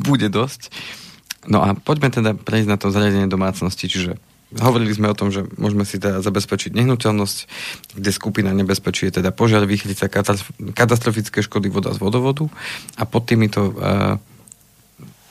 [0.00, 0.72] bude dosť.
[1.44, 4.16] No a poďme teda prejsť na to zariadenie domácnosti, čiže
[4.48, 7.38] Hovorili sme o tom, že môžeme si teda zabezpečiť nehnuteľnosť,
[8.00, 10.08] kde skupina nebezpečí je teda požiar, výchrica,
[10.72, 12.48] katastrofické škody, voda z vodovodu
[12.96, 14.16] a pod týmito uh,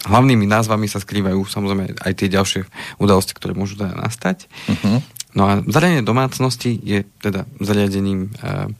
[0.07, 2.61] hlavnými názvami sa skrývajú samozrejme aj tie ďalšie
[2.97, 4.47] udalosti, ktoré môžu teda nastať.
[4.47, 5.03] Uh-huh.
[5.35, 8.71] No a zariadenie domácnosti je teda zariadením, uh,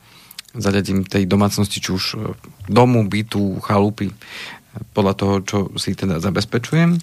[0.57, 2.33] zariadením tej domácnosti, či už e,
[2.65, 4.09] domu, bytu, chalupy,
[4.97, 6.97] podľa toho, čo si teda zabezpečujem.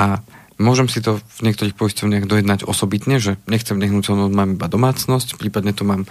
[0.00, 0.24] A
[0.62, 5.74] Môžem si to v niektorých poisťovniach dojednať osobitne, že nechcem nehnuteľnosť, mám iba domácnosť, prípadne
[5.74, 6.06] to mám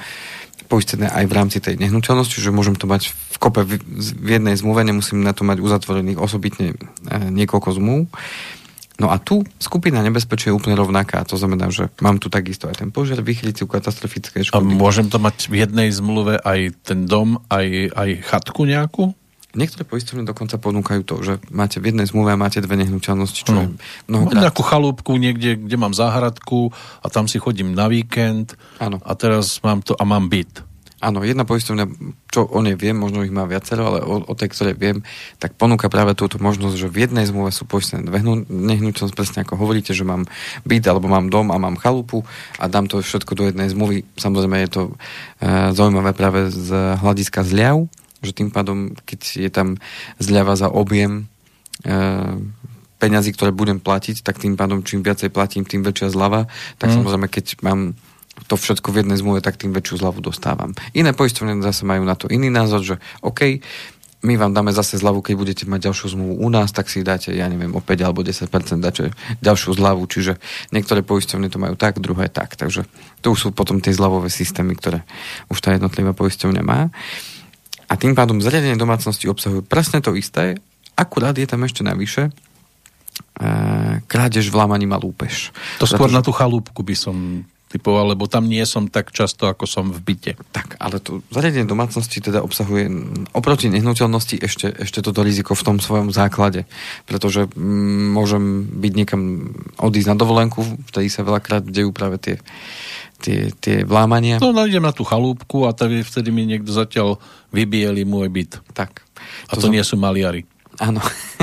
[0.71, 3.75] poistené aj v rámci tej nehnuteľnosti, že môžem to mať v kope v,
[4.23, 6.75] jednej zmluve, nemusím na to mať uzatvorených osobitne e,
[7.11, 8.07] niekoľko zmluv.
[9.01, 11.25] No a tu skupina nebezpečia je úplne rovnaká.
[11.25, 14.61] To znamená, že mám tu takisto aj ten požiar, vychlicu, katastrofické škody.
[14.61, 19.17] A môžem to mať v jednej zmluve aj ten dom, aj, aj chatku nejakú?
[19.51, 23.51] Niektoré poisťovne dokonca ponúkajú to, že máte v jednej zmluve a máte dve nehnuteľnosti, čo
[23.51, 23.61] no.
[23.61, 23.67] je
[24.07, 24.39] mnohokrát...
[24.39, 26.71] Mám nejakú chalúbku niekde, kde mám záhradku
[27.03, 29.03] a tam si chodím na víkend Áno.
[29.03, 30.71] a teraz mám to a mám byt.
[31.01, 31.85] Áno, jedna poisťovňa,
[32.29, 35.01] čo o nej viem, možno ich má viacero, ale o, o tej, ktoré viem,
[35.41, 39.57] tak ponúka práve túto možnosť, že v jednej zmluve sú poistené dve nehnuteľnosti, presne ako
[39.57, 40.29] hovoríte, že mám
[40.61, 42.21] byt alebo mám dom a mám chalupu
[42.61, 44.05] a dám to všetko do jednej zmluvy.
[44.13, 44.93] Samozrejme je to e,
[45.73, 46.69] zaujímavé práve z
[47.01, 47.89] hľadiska zľav,
[48.21, 49.81] že tým pádom, keď je tam
[50.21, 51.25] zľava za objem
[51.81, 51.93] e,
[53.01, 56.45] peňazí, ktoré budem platiť, tak tým pádom čím viacej platím, tým väčšia zľava,
[56.77, 56.95] tak mm.
[57.01, 57.97] samozrejme, keď mám
[58.45, 60.71] to všetko v jednej zmluve, tak tým väčšiu zľavu dostávam.
[60.95, 62.95] Iné poistovne zase majú na to iný názor, že
[63.25, 63.59] OK,
[64.21, 67.33] my vám dáme zase zľavu, keď budete mať ďalšiu zmluvu u nás, tak si dáte,
[67.33, 69.09] ja neviem, o 5 alebo 10% dáte
[69.41, 70.37] ďalšiu zľavu, čiže
[70.69, 72.85] niektoré poisťovne to majú tak, druhé tak, takže
[73.25, 75.01] to už sú potom tie zľavové systémy, ktoré
[75.49, 76.93] už tá jednotlivá poisťovňa má.
[77.91, 80.55] A tým pádom zariadenie domácnosti obsahujú presne to isté,
[80.95, 82.31] akurát je tam ešte navyše e,
[84.07, 85.51] krádež, vlámaním a lúpež.
[85.83, 86.15] To skôr Pretože...
[86.15, 89.99] na tú chalúbku by som typoval, lebo tam nie som tak často, ako som v
[90.03, 90.35] byte.
[90.51, 92.91] Tak, ale to zariadenie domácnosti teda obsahuje
[93.31, 96.67] oproti nehnuteľnosti ešte, ešte toto riziko v tom svojom základe.
[97.07, 99.21] Pretože mm, môžem byť niekam
[99.79, 100.59] odísť na dovolenku,
[100.91, 102.35] vtedy sa veľakrát dejú práve tie
[103.21, 104.41] tie, tie vlámania.
[104.41, 107.21] No, idem na tú chalúbku a tady, vtedy mi niekto zatiaľ
[107.53, 108.51] vybieli môj byt.
[108.73, 109.05] Tak.
[109.47, 110.43] A to, to nie sú maliari.
[110.81, 110.99] Áno.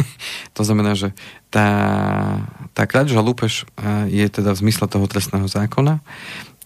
[0.56, 1.14] to znamená, že
[1.48, 1.68] tá,
[2.74, 6.02] tá krádež a lúpež e, je teda v zmysle toho trestného zákona.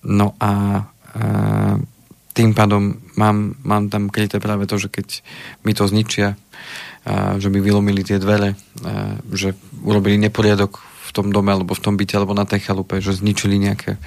[0.03, 0.51] No a
[0.81, 0.83] e,
[2.33, 5.21] tým pádom mám, mám tam kryté práve to, že keď
[5.69, 6.35] mi to zničia,
[7.05, 9.53] a, e, že mi vylomili tie dvere, a, že
[9.85, 14.01] urobili neporiadok tom dome alebo v tom byte alebo na tej chalupe, že zničili nejaké,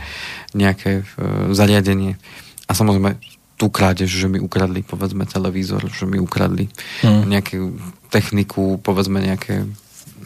[0.57, 2.17] nejaké uh, zariadenie.
[2.65, 3.21] A samozrejme
[3.55, 6.67] tú krádež, že mi ukradli povedzme televízor, že mi ukradli
[7.05, 7.23] hmm.
[7.23, 7.79] nejakú
[8.11, 9.63] techniku, povedzme nejaké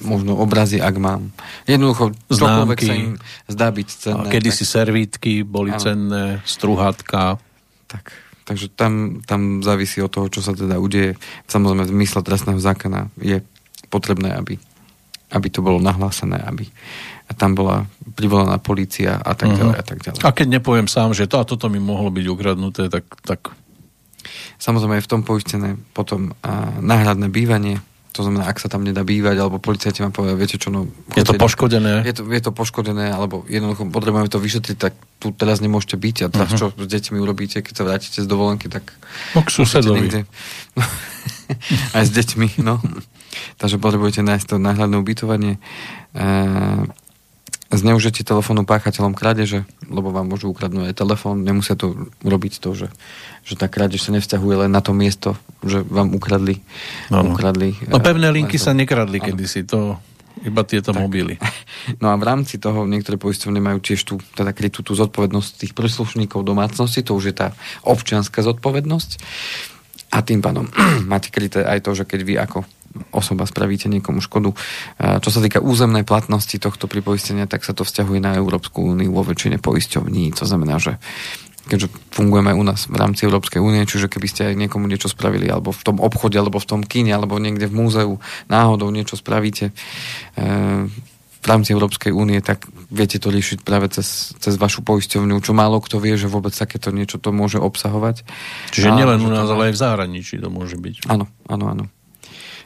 [0.01, 1.29] možno obrazy, ak mám.
[1.67, 3.13] Jednoducho, čokoľvek sa im
[3.51, 4.27] zdá byť cenné.
[4.27, 4.57] A kedy tak...
[4.57, 5.81] si servítky boli ano.
[5.81, 7.37] cenné, struhátka.
[7.85, 8.15] Tak,
[8.47, 11.19] takže tam, tam závisí od toho, čo sa teda udeje.
[11.51, 13.43] Samozrejme, v mysle trestného zákona je
[13.91, 14.55] potrebné, aby
[15.29, 16.65] aby to bolo nahlásené, aby
[17.37, 17.85] tam bola
[18.17, 19.83] privolaná policia a tak ďalej uh-huh.
[19.85, 20.21] a tak ďalej.
[20.25, 23.05] A keď nepoviem sám, že to a toto mi mohlo byť ukradnuté, tak...
[23.21, 23.53] tak...
[24.59, 27.79] Samozrejme je v tom poistené potom a náhradné bývanie,
[28.11, 30.89] To znamená, ak sa tam nedá bývať, alebo policajti vám povedia, viete čo, no...
[31.15, 32.03] Je to poškodené?
[32.03, 36.17] Je to, je to poškodené, alebo jednoducho potrebujeme to vyšetriť, tak tu teraz nemôžete byť
[36.25, 36.75] a teraz uh-huh.
[36.75, 38.91] čo s deťmi urobíte, keď sa vrátite z dovolenky, tak...
[39.37, 40.25] No k susedovi.
[40.75, 40.83] No,
[41.95, 42.81] aj s deťmi, no.
[43.61, 45.53] Takže potrebujete nájsť to náhľadné ubytovanie.
[45.55, 45.59] E,
[47.69, 52.87] zneužitie telefónu páchateľom krádeže, lebo vám môžu ukradnúť aj telefón, nemusia to robiť to, že,
[53.45, 56.65] že tá krádež sa nevzťahuje len na to miesto, že vám ukradli.
[57.13, 57.37] No, no.
[57.37, 58.65] ukradli no pevné linky to...
[58.65, 60.01] sa nekradli kedysi, to
[60.41, 61.01] iba tieto tak.
[61.03, 61.37] mobily.
[62.01, 65.73] No a v rámci toho niektoré poisťovne majú tiež tú, teda krytú tú zodpovednosť tých
[65.77, 67.47] príslušníkov domácnosti, to už je tá
[67.85, 69.11] občianská zodpovednosť.
[70.09, 70.65] A tým pádom
[71.11, 72.65] máte kryté aj to, že keď vy ako
[73.13, 74.53] osoba spravíte niekomu škodu.
[74.97, 79.25] Čo sa týka územnej platnosti tohto pripoistenia, tak sa to vzťahuje na Európsku úniu vo
[79.25, 80.33] väčšine poisťovní.
[80.37, 80.97] To znamená, že
[81.69, 85.45] keďže fungujeme u nás v rámci Európskej únie, čiže keby ste aj niekomu niečo spravili,
[85.45, 88.17] alebo v tom obchode, alebo v tom kine, alebo niekde v múzeu
[88.49, 89.73] náhodou niečo spravíte e,
[91.39, 95.79] v rámci Európskej únie, tak viete to riešiť práve cez, cez vašu poisťovňu, čo málo
[95.79, 98.25] kto vie, že vôbec takéto niečo to môže obsahovať.
[98.73, 101.07] Čiže nielen u nás, ale aj v zahraničí to môže byť.
[101.07, 101.85] Áno, áno, áno.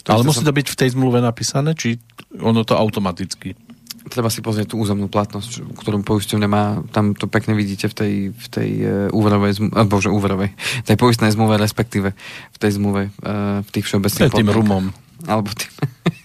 [0.03, 0.47] To Ale musí som...
[0.51, 1.95] to byť v tej zmluve napísané, či
[2.35, 3.55] ono to automaticky?
[4.03, 6.83] Treba si pozrieť tú územnú platnosť, ktorú poisťovňa má.
[6.91, 10.51] Tam to pekne vidíte v tej, v tej uh, úverovej, zmluve, bože, úverovej,
[10.83, 12.11] tej poistnej zmluve, respektíve
[12.51, 14.91] v tej zmluve, uh, v tých všeobecných tým rumom.
[15.23, 15.71] Alebo tým,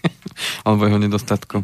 [0.67, 1.63] alebo jeho nedostatkom.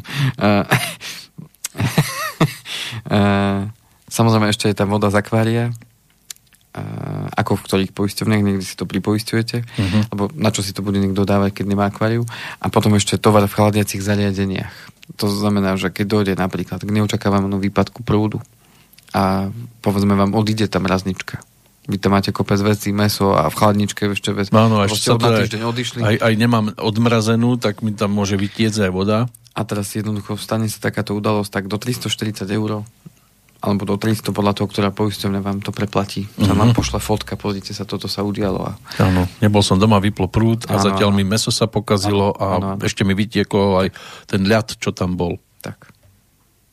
[4.16, 5.68] Samozrejme ešte je tam voda z akvária,
[7.32, 10.02] ako v ktorých poisťovniach, niekde si to pripoisťujete, uh-huh.
[10.14, 12.22] lebo na čo si to bude niekto dávať, keď nemá akváriu.
[12.62, 14.72] A potom ešte tovar v chladiacich zariadeniach.
[15.18, 18.42] To znamená, že keď dojde napríklad k neočakávanému výpadku prúdu
[19.14, 19.50] a
[19.82, 21.42] povedzme vám odíde tá mraznička,
[21.86, 24.50] vy tam máte kopec vecí, meso a v chladničke ešte vec.
[24.50, 25.98] Áno, ešte sa teda týždeň odišli.
[26.02, 29.30] Aj, aj nemám odmrazenú, tak mi tam môže vytiecť aj voda.
[29.56, 32.82] A teraz jednoducho stane sa takáto udalosť, tak do 340 eur
[33.60, 36.28] alebo do 300 podľa toho, ktorá poisťovňa vám to preplatí.
[36.28, 36.46] Mm-hmm.
[36.46, 36.76] Sa vám mhm.
[36.76, 38.60] pošle fotka, pozrite sa, toto sa udialo.
[38.60, 38.72] A...
[39.00, 41.18] Áno, nebol som doma, vyplo prúd a ano, zatiaľ ano.
[41.18, 42.46] mi meso sa pokazilo ano, a
[42.76, 42.84] ano.
[42.84, 43.88] ešte mi vytiekol aj
[44.28, 45.40] ten ľad, čo tam bol.
[45.64, 45.96] Tak.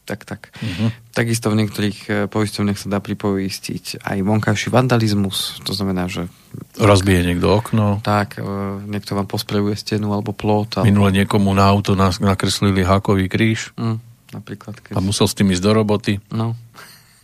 [0.04, 0.52] Tak, tak.
[0.60, 1.16] Mm-hmm.
[1.16, 6.28] Takisto v niektorých e, poisťovniach sa dá pripoistiť aj vonkajší vandalizmus, to znamená, že...
[6.76, 8.04] Rozbije niekto okno.
[8.04, 8.44] Tak, e,
[8.84, 10.84] niekto vám posprejuje stenu alebo plot.
[10.84, 10.92] Alebo...
[10.92, 13.72] Minule niekomu na auto nakreslili hákový kríž.
[13.80, 14.82] Mm napríklad.
[14.82, 14.98] Keď...
[14.98, 16.18] A musel s tým ísť do roboty.
[16.34, 16.58] No.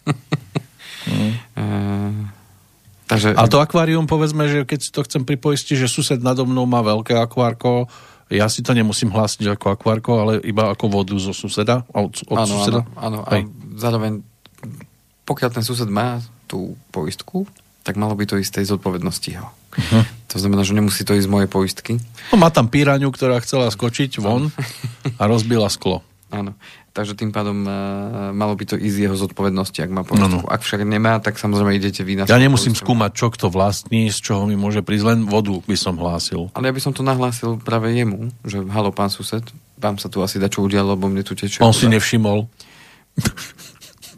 [0.08, 1.32] Mm.
[1.60, 1.66] e,
[3.10, 3.36] takže...
[3.36, 6.80] A to akvárium, povedzme, že keď si to chcem pripoistiť, že sused nado mnou má
[6.86, 7.90] veľké akvárko,
[8.30, 11.82] ja si to nemusím hlásiť ako akvárko, ale iba ako vodu zo suseda?
[11.90, 12.82] Od, od áno, suseda?
[12.94, 13.26] Áno, áno.
[13.26, 13.42] A
[13.74, 14.22] zároveň,
[15.26, 17.50] pokiaľ ten sused má tú poistku,
[17.82, 19.50] tak malo by to ísť tej zodpovednosti ho.
[19.50, 20.06] Uh-huh.
[20.30, 21.94] To znamená, že nemusí to ísť z mojej poistky.
[22.30, 24.54] No, má tam píraňu, ktorá chcela skočiť von
[25.18, 26.06] a rozbila sklo.
[26.30, 26.54] Áno
[27.00, 30.20] takže tým pádom uh, malo by to ísť jeho zodpovednosti, ak má poistku.
[30.20, 30.52] No, no.
[30.52, 32.92] Ak však nemá, tak samozrejme idete vy na Ja nemusím poistku.
[32.92, 36.52] skúmať, čo kto vlastní, z čoho mi môže prísť, len vodu by som hlásil.
[36.52, 39.48] Ale ja by som to nahlásil práve jemu, že halo, pán sused,
[39.80, 41.64] vám sa tu asi dá čo udialo, lebo mne tu tečie.
[41.64, 41.80] On voda.
[41.80, 42.44] si nevšimol.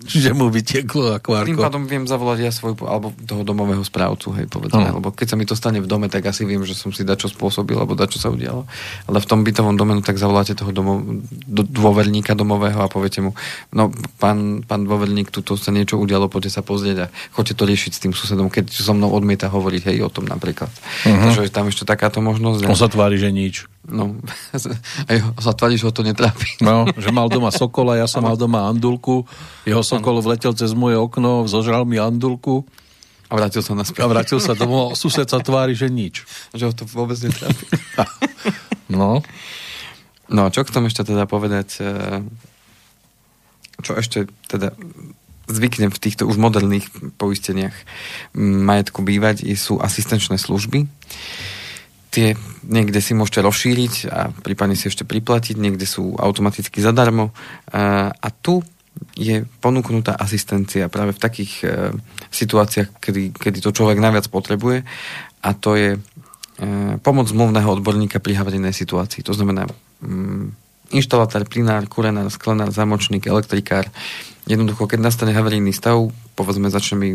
[0.05, 1.49] že mu vytieklo akvárko.
[1.49, 4.97] Tým pádom viem zavolať ja svoj, alebo toho domového správcu, hej, povedzme.
[4.97, 7.29] Lebo keď sa mi to stane v dome, tak asi viem, že som si dačo
[7.29, 8.65] spôsobil, alebo dačo sa udialo.
[9.05, 11.01] Ale v tom bytovom dome, no, tak zavoláte toho domo,
[11.45, 13.37] do, dôverníka domového a poviete mu,
[13.71, 17.91] no pán, pán dôverník, tuto sa niečo udialo, poďte sa pozrieť a choďte to riešiť
[17.93, 20.69] s tým susedom, keď so mnou odmieta hovoriť, hej, o tom napríklad.
[21.05, 21.35] Uh-huh.
[21.35, 22.65] Takže tam ešte takáto možnosť.
[22.65, 23.69] On sa tvári, že nič.
[23.81, 24.13] No,
[25.09, 26.61] aj sa tvári, že ho to netrápi.
[26.61, 29.25] No, že mal doma sokola, ja som mal doma andulku,
[29.65, 32.61] jeho sokol vletel cez moje okno, zožral mi andulku.
[33.31, 34.05] A vrátil sa naspäť.
[34.05, 36.27] A vrátil sa domov, sused sa tvári, že nič.
[36.57, 37.65] Že ho to vôbec netrápi.
[38.93, 39.23] no.
[40.27, 41.91] No, čo k tomu ešte teda povedať, e,
[43.81, 44.75] čo ešte teda
[45.47, 46.87] zvyknem v týchto už moderných
[47.19, 47.75] poisteniach
[48.37, 50.87] majetku bývať, sú asistenčné služby
[52.11, 52.35] tie
[52.67, 57.31] niekde si môžete rozšíriť a prípadne si ešte priplatiť, niekde sú automaticky zadarmo.
[57.71, 58.59] A, tu
[59.15, 61.65] je ponúknutá asistencia práve v takých e,
[62.29, 64.83] situáciách, kedy, kedy to človek najviac potrebuje
[65.41, 65.99] a to je e,
[66.99, 69.23] pomoc zmluvného odborníka pri havarijnej situácii.
[69.25, 69.65] To znamená
[70.03, 70.53] mm,
[70.91, 73.87] inštalatár, plinár, kurenár, sklenár, zamočník, elektrikár.
[74.45, 77.09] Jednoducho, keď nastane havarijný stav, povedzme začne mi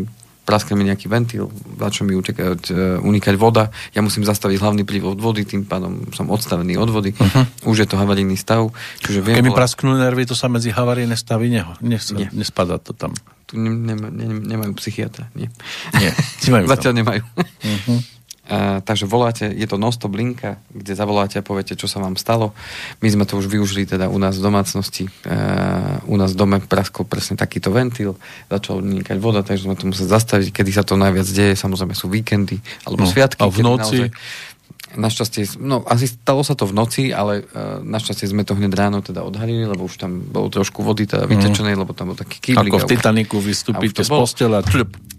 [0.47, 5.19] praskne mi nejaký ventil, začne mi utekať, uh, unikať voda, ja musím zastaviť hlavný prívod
[5.19, 7.67] vody, tým pádom som odstavený od vody, uh-huh.
[7.67, 8.71] už je to havarijný stav.
[9.03, 12.31] Čiže viem Keď mi prasknú nervy, to sa medzi havarijné stavy neho, nes, nie.
[12.31, 13.11] nespadá to tam.
[13.43, 15.51] Tu ne, ne, ne, nemajú psychiatra, nie.
[15.99, 16.15] Nie,
[16.71, 17.23] Zatiaľ nemajú.
[17.35, 17.99] Uh-huh.
[18.47, 22.55] Uh, takže voláte, je to non-stop linka, kde zavoláte a poviete, čo sa vám stalo.
[23.03, 25.11] My sme to už využili teda u nás v domácnosti.
[25.27, 28.15] Uh, u nás v dome praskol presne takýto ventil,
[28.47, 31.59] začal vynikať voda, takže sme to museli zastaviť, kedy sa to najviac deje.
[31.59, 33.43] Samozrejme sú víkendy alebo no, sviatky.
[33.43, 33.97] A v noci?
[34.07, 34.55] Naozaj,
[34.87, 39.03] Našťastie, no asi stalo sa to v noci, ale uh, našťastie sme to hneď ráno
[39.03, 41.81] teda odhalili, lebo už tam bolo trošku vody teda vytečenej, mm.
[41.83, 42.71] lebo tam bol taký kýblik.
[42.71, 44.63] Ako v Titaniku vystúpite z postela.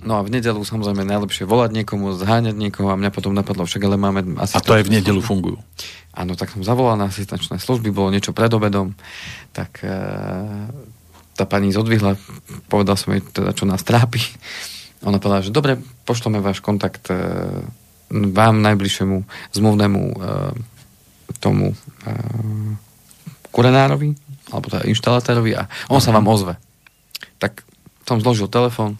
[0.00, 3.82] No a v nedelu samozrejme najlepšie volať niekomu, zháňať niekoho a mňa potom napadlo, však
[3.84, 4.56] ale máme asi...
[4.56, 5.60] A to aj v nedelu fungujú.
[6.16, 8.96] Áno, tak som zavolal na asistenčné služby, bolo niečo pred obedom,
[9.52, 10.64] tak uh,
[11.36, 12.16] tá pani zodvihla,
[12.72, 14.22] povedal som jej teda, čo nás trápi.
[15.04, 17.62] Ona povedala, že dobre, pošleme váš kontakt uh,
[18.10, 19.16] vám najbližšiemu
[19.52, 20.16] zmluvnému e,
[21.38, 21.76] tomu e,
[23.52, 24.16] kurenárovi,
[24.52, 26.56] alebo teda inštalatérovi a on sa vám ozve.
[27.36, 27.64] Tak
[28.08, 28.96] som zložil telefón.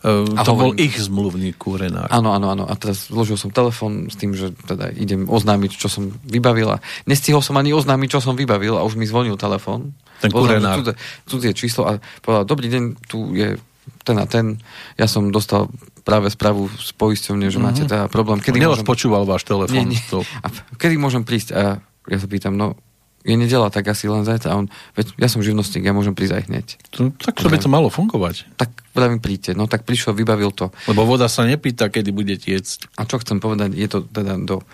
[0.00, 2.08] Uh, to hovorím, bol ich zmluvný kurenár.
[2.08, 2.64] Áno, áno, áno.
[2.64, 6.72] A teraz zložil som telefón s tým, že teda idem oznámiť, čo som vybavil.
[6.72, 9.92] A nestihol som ani oznámiť, čo som vybavil a už mi zvonil telefón.
[10.20, 10.80] Ten kurenár.
[10.80, 10.94] Cudzie,
[11.28, 13.60] cudzie číslo a povedal, dobrý deň, tu je
[14.04, 14.60] ten a ten.
[14.96, 15.68] Ja som dostal
[16.02, 17.64] práve správu z poisťovne, že mm-hmm.
[17.64, 18.40] máte teda problém.
[18.40, 18.86] Kedy môžem...
[18.86, 19.76] počúval váš telefón.
[19.76, 20.02] Nie, nie.
[20.10, 20.24] To...
[20.42, 21.54] A kedy môžem prísť?
[21.54, 21.78] A
[22.08, 22.74] ja sa pýtam, no
[23.20, 24.56] je nedela, tak asi len zajtra.
[24.56, 26.66] A on, veď ja som živnostník, ja môžem prísť aj hneď.
[26.96, 28.48] To, tak to by to malo fungovať.
[28.56, 29.52] Tak mi príďte.
[29.52, 30.72] No tak prišiel, vybavil to.
[30.88, 32.96] Lebo voda sa nepýta, kedy bude tiecť.
[32.96, 34.64] A čo chcem povedať, je to teda do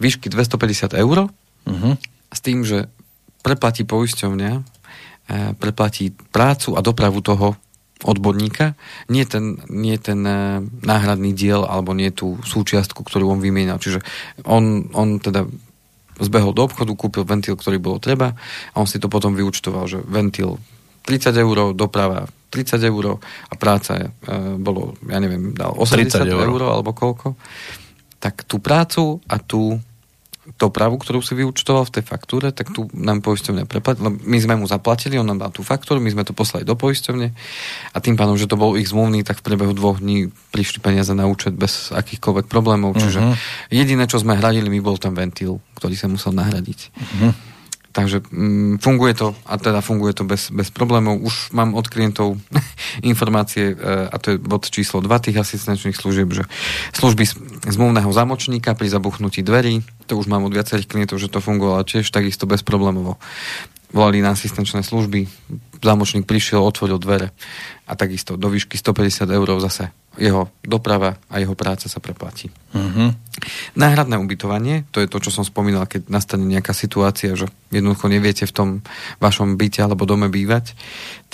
[0.00, 1.94] výšky 250 eur uh-huh.
[2.28, 2.92] s tým, že
[3.40, 4.60] preplatí poisťovňa, e,
[5.56, 7.56] preplatí prácu a dopravu toho
[8.04, 8.76] odborníka,
[9.08, 13.80] nie ten, nie ten uh, náhradný diel alebo nie tú súčiastku, ktorú on vymienal.
[13.80, 14.04] Čiže
[14.44, 15.48] on, on teda
[16.20, 18.36] zbehol do obchodu, kúpil ventil, ktorý bolo treba
[18.70, 20.62] a on si to potom vyučtoval, že ventil
[21.04, 22.24] 30 eur, doprava
[22.54, 23.18] 30 eur
[23.50, 24.06] a práca e,
[24.56, 26.46] bolo, ja neviem, dal 80 eur.
[26.48, 27.34] eur alebo koľko.
[28.22, 29.76] Tak tú prácu a tú
[30.60, 34.12] dopravu, ktorú si vyučtoval v tej faktúre, tak tu nám poisťovňa preplatila.
[34.12, 37.28] My sme mu zaplatili, on nám dal tú faktúru, my sme to poslali do poisťovne
[37.92, 41.16] a tým pádom, že to bol ich zmluvný, tak v priebehu dvoch dní prišli peniaze
[41.16, 42.92] na účet bez akýchkoľvek problémov.
[43.00, 43.34] Čiže uh-huh.
[43.72, 46.92] jediné, čo sme hradili, mi bol ten ventil, ktorý sa musel nahradiť.
[46.92, 47.53] Uh-huh.
[47.94, 51.22] Takže mm, funguje to a teda funguje to bez, bez problémov.
[51.22, 52.34] Už mám od klientov
[53.06, 56.42] informácie, e, a to je bod číslo 2 tých asistenčných služieb, že
[56.90, 57.22] služby
[57.70, 62.10] zmluvného zamočníka pri zabuchnutí dverí, to už mám od viacerých klientov, že to fungovalo tiež
[62.10, 63.16] takisto bez problémov.
[63.94, 65.30] Volali na asistenčné služby,
[65.78, 67.30] zámočník prišiel, otvoril dvere
[67.86, 72.50] a takisto do výšky 150 eur zase jeho doprava a jeho práca sa preplatí.
[72.70, 73.10] Uh-huh.
[73.74, 78.46] Náhradné ubytovanie, to je to, čo som spomínal, keď nastane nejaká situácia, že jednoducho neviete
[78.46, 78.68] v tom
[79.18, 80.78] vašom byte alebo dome bývať,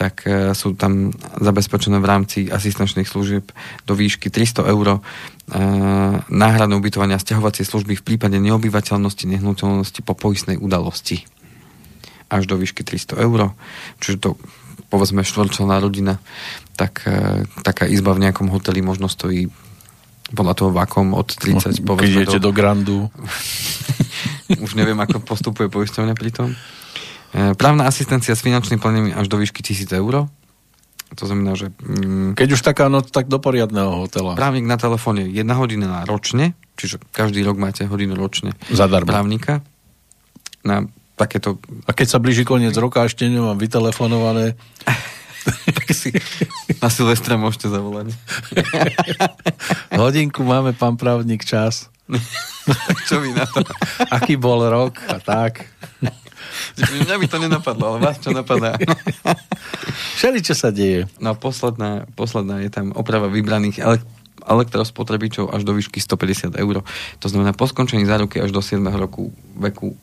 [0.00, 3.52] tak e, sú tam zabezpečené v rámci asistenčných služieb
[3.84, 4.98] do výšky 300 eur e,
[6.32, 11.28] náhradné ubytovanie a stiahovacie služby v prípade neobyvateľnosti nehnuteľnosti po poistnej udalosti
[12.30, 13.52] až do výšky 300 eur.
[13.98, 14.30] Čiže to
[14.90, 16.18] povedzme štvorčlená rodina,
[16.74, 19.50] tak e, taká izba v nejakom hoteli možno stojí
[20.30, 22.50] podľa toho vakom od 30 no, povedzme Keď do...
[22.50, 22.98] do Grandu.
[24.64, 26.48] Už neviem, ako postupuje poisťovňa pri tom.
[27.34, 30.26] E, právna asistencia s finančným plnením až do výšky 1000 eur.
[31.18, 31.74] To znamená, že...
[31.82, 34.38] Mm, Keď už taká noc, tak do poriadného hotela.
[34.38, 39.10] Právnik na telefóne jedna hodina ročne, čiže každý rok máte hodinu ročne Zadarmo.
[39.10, 39.58] právnika
[40.62, 40.86] na
[41.20, 41.60] takéto...
[41.84, 44.56] A keď sa blíži koniec roka, ešte nemám vytelefonované.
[45.76, 46.16] tak si
[46.80, 48.16] na Silvestra môžete zavolať.
[50.00, 51.92] Hodinku máme, pán právnik, čas.
[53.08, 53.60] čo mi na to?
[54.08, 55.68] Aký bol rok a tak.
[56.80, 58.74] Mňa by to nenapadlo, ale vás čo napadá?
[60.18, 61.06] Všeli, čo sa deje.
[61.22, 63.78] No posledná, posledná je tam oprava vybraných
[64.44, 66.82] elektrospotrebičov až do výšky 150 eur.
[67.22, 69.94] To znamená po skončení záruky až do 7 roku veku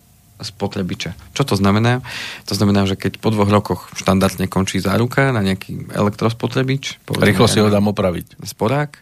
[0.41, 1.17] spotrebiča.
[1.33, 2.05] Čo to znamená?
[2.45, 7.61] To znamená, že keď po dvoch rokoch štandardne končí záruka na nejaký elektrospotrebič, rýchlo si
[7.61, 8.37] ho dám opraviť.
[8.45, 9.01] Sporák,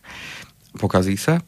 [0.80, 1.44] pokazí sa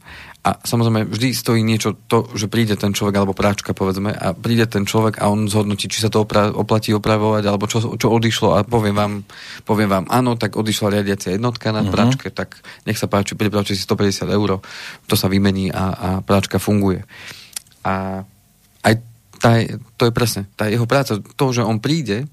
[0.47, 4.63] a samozrejme vždy stojí niečo to, že príde ten človek alebo práčka povedzme a príde
[4.63, 8.55] ten človek a on zhodnotí, či sa to opra- oplatí opravovať alebo čo, čo odišlo
[8.55, 9.13] a poviem vám,
[9.67, 11.91] poviem vám áno, tak odišla riadiacia jednotka na uh-huh.
[11.91, 14.63] práčke, tak nech sa páči, pripravte si 150 eur,
[15.03, 17.03] to sa vymení a, a práčka funguje.
[17.83, 18.23] A
[19.37, 19.61] tá,
[19.97, 22.29] to je presne, tá jeho práca, to, že on príde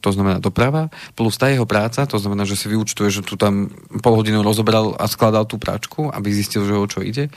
[0.00, 3.68] to znamená doprava, plus tá jeho práca, to znamená, že si vyučtuje, že tu tam
[4.00, 7.28] pol hodinu rozobral a skladal tú práčku, aby zistil, že o čo ide,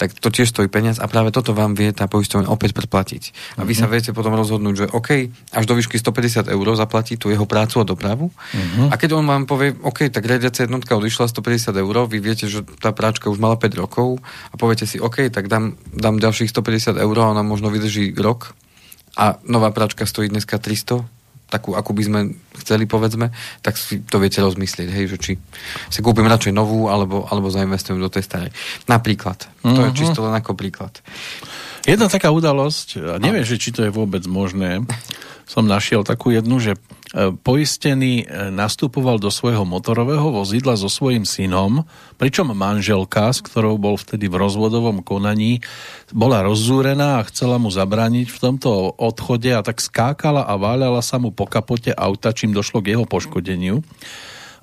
[0.00, 3.22] tak to tiež stojí peniaz a práve toto vám vie tá poisťovňa opäť predplatiť.
[3.60, 3.80] A vy mm-hmm.
[3.80, 7.80] sa viete potom rozhodnúť, že OK, až do výšky 150 eur zaplatí tú jeho prácu
[7.80, 8.32] a dopravu.
[8.32, 8.88] Mm-hmm.
[8.90, 12.64] A keď on vám povie, OK, tak riadiaca jednotka odišla 150 eur, vy viete, že
[12.80, 14.18] tá práčka už mala 5 rokov
[14.50, 18.56] a poviete si, OK, tak dám, dám ďalších 150 eur a ona možno vydrží rok
[19.16, 21.15] a nová práčka stojí dneska 300,
[21.46, 22.20] takú, akú by sme
[22.58, 23.30] chceli, povedzme,
[23.62, 25.32] tak si to viete rozmyslieť, hej, že či
[25.90, 28.50] si kúpim radšej novú, alebo, alebo zainvestujem do tej starej.
[28.90, 29.46] Napríklad.
[29.62, 29.74] Mm-hmm.
[29.74, 29.98] To je mhm.
[29.98, 30.92] čisto len ako príklad.
[31.86, 34.82] Jedna taká udalosť, a neviem, že či to je vôbec možné,
[35.46, 36.74] som našiel takú jednu, že
[37.14, 41.86] poistený e, nastupoval do svojho motorového vozidla so svojím synom,
[42.18, 45.62] pričom manželka, s ktorou bol vtedy v rozvodovom konaní,
[46.10, 51.22] bola rozzúrená a chcela mu zabrániť v tomto odchode a tak skákala a váľala sa
[51.22, 53.86] mu po kapote auta, čím došlo k jeho poškodeniu.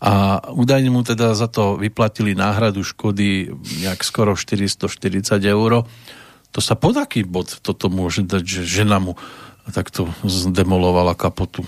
[0.03, 3.55] A údajne mu teda za to vyplatili náhradu škody
[3.87, 5.87] nejak skoro 440 eur.
[6.51, 9.15] To sa pod aký bod toto môže dať, že žena mu
[9.71, 11.63] takto zdemolovala kapotu.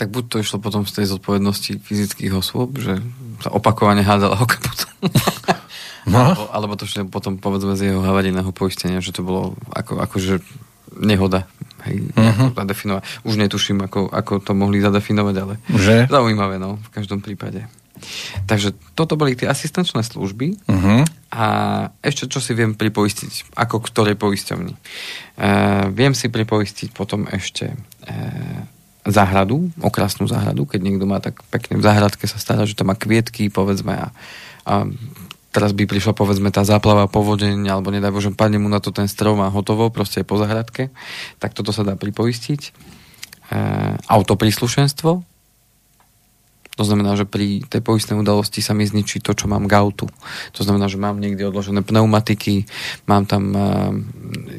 [0.00, 2.96] Tak buď to išlo potom z tej zodpovednosti fyzických osôb, že
[3.44, 4.88] sa opakovane hádala o kapotu.
[6.08, 6.32] No.
[6.32, 10.40] alebo, alebo to šlo potom povedzme z jeho havarijného poistenia, že to bolo ako, akože
[10.96, 11.44] nehoda.
[11.84, 12.56] Hej, uh-huh.
[12.56, 13.02] zadefinovať.
[13.24, 16.08] Už netuším, ako, ako to mohli zadefinovať, ale že?
[16.08, 17.68] zaujímavé, no, v každom prípade.
[18.48, 21.04] Takže toto boli tie asistenčné služby uh-huh.
[21.36, 21.44] a
[22.00, 24.72] ešte čo si viem pripoistiť, ako ktorej poisťovni.
[24.72, 24.78] E,
[25.92, 27.76] viem si pripoistiť potom ešte e,
[29.06, 32.96] záhradu, okrasnú záhradu, keď niekto má tak pekne v záhradke sa stará, že tam má
[32.96, 34.08] kvietky, povedzme, a,
[34.68, 34.74] a
[35.50, 39.08] teraz by prišla povedzme tá záplava, povodeň, alebo nedaj Bože, padne mu na to ten
[39.08, 40.92] strom a hotovo, proste je po záhradke,
[41.40, 42.60] tak toto sa dá pripoistiť.
[42.68, 42.70] E,
[44.04, 45.29] autopríslušenstvo,
[46.80, 50.08] to znamená, že pri tej poistnej udalosti sa mi zničí to, čo mám k autu.
[50.56, 52.64] To znamená, že mám niekde odložené pneumatiky,
[53.04, 53.92] mám tam uh,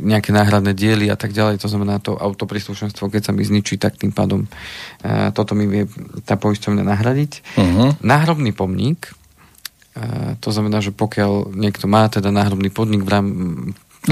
[0.05, 1.57] nejaké náhradné diely a tak ďalej.
[1.65, 5.89] To znamená, to autopríslušenstvo, keď sa mi zničí, tak tým pádom uh, toto mi vie
[6.21, 7.57] tá poisťovňa nahradiť.
[7.57, 7.97] Uh-huh.
[8.05, 9.17] Náhrobný pomník,
[9.97, 13.27] uh, to znamená, že pokiaľ niekto má teda náhrobný podnik v rám,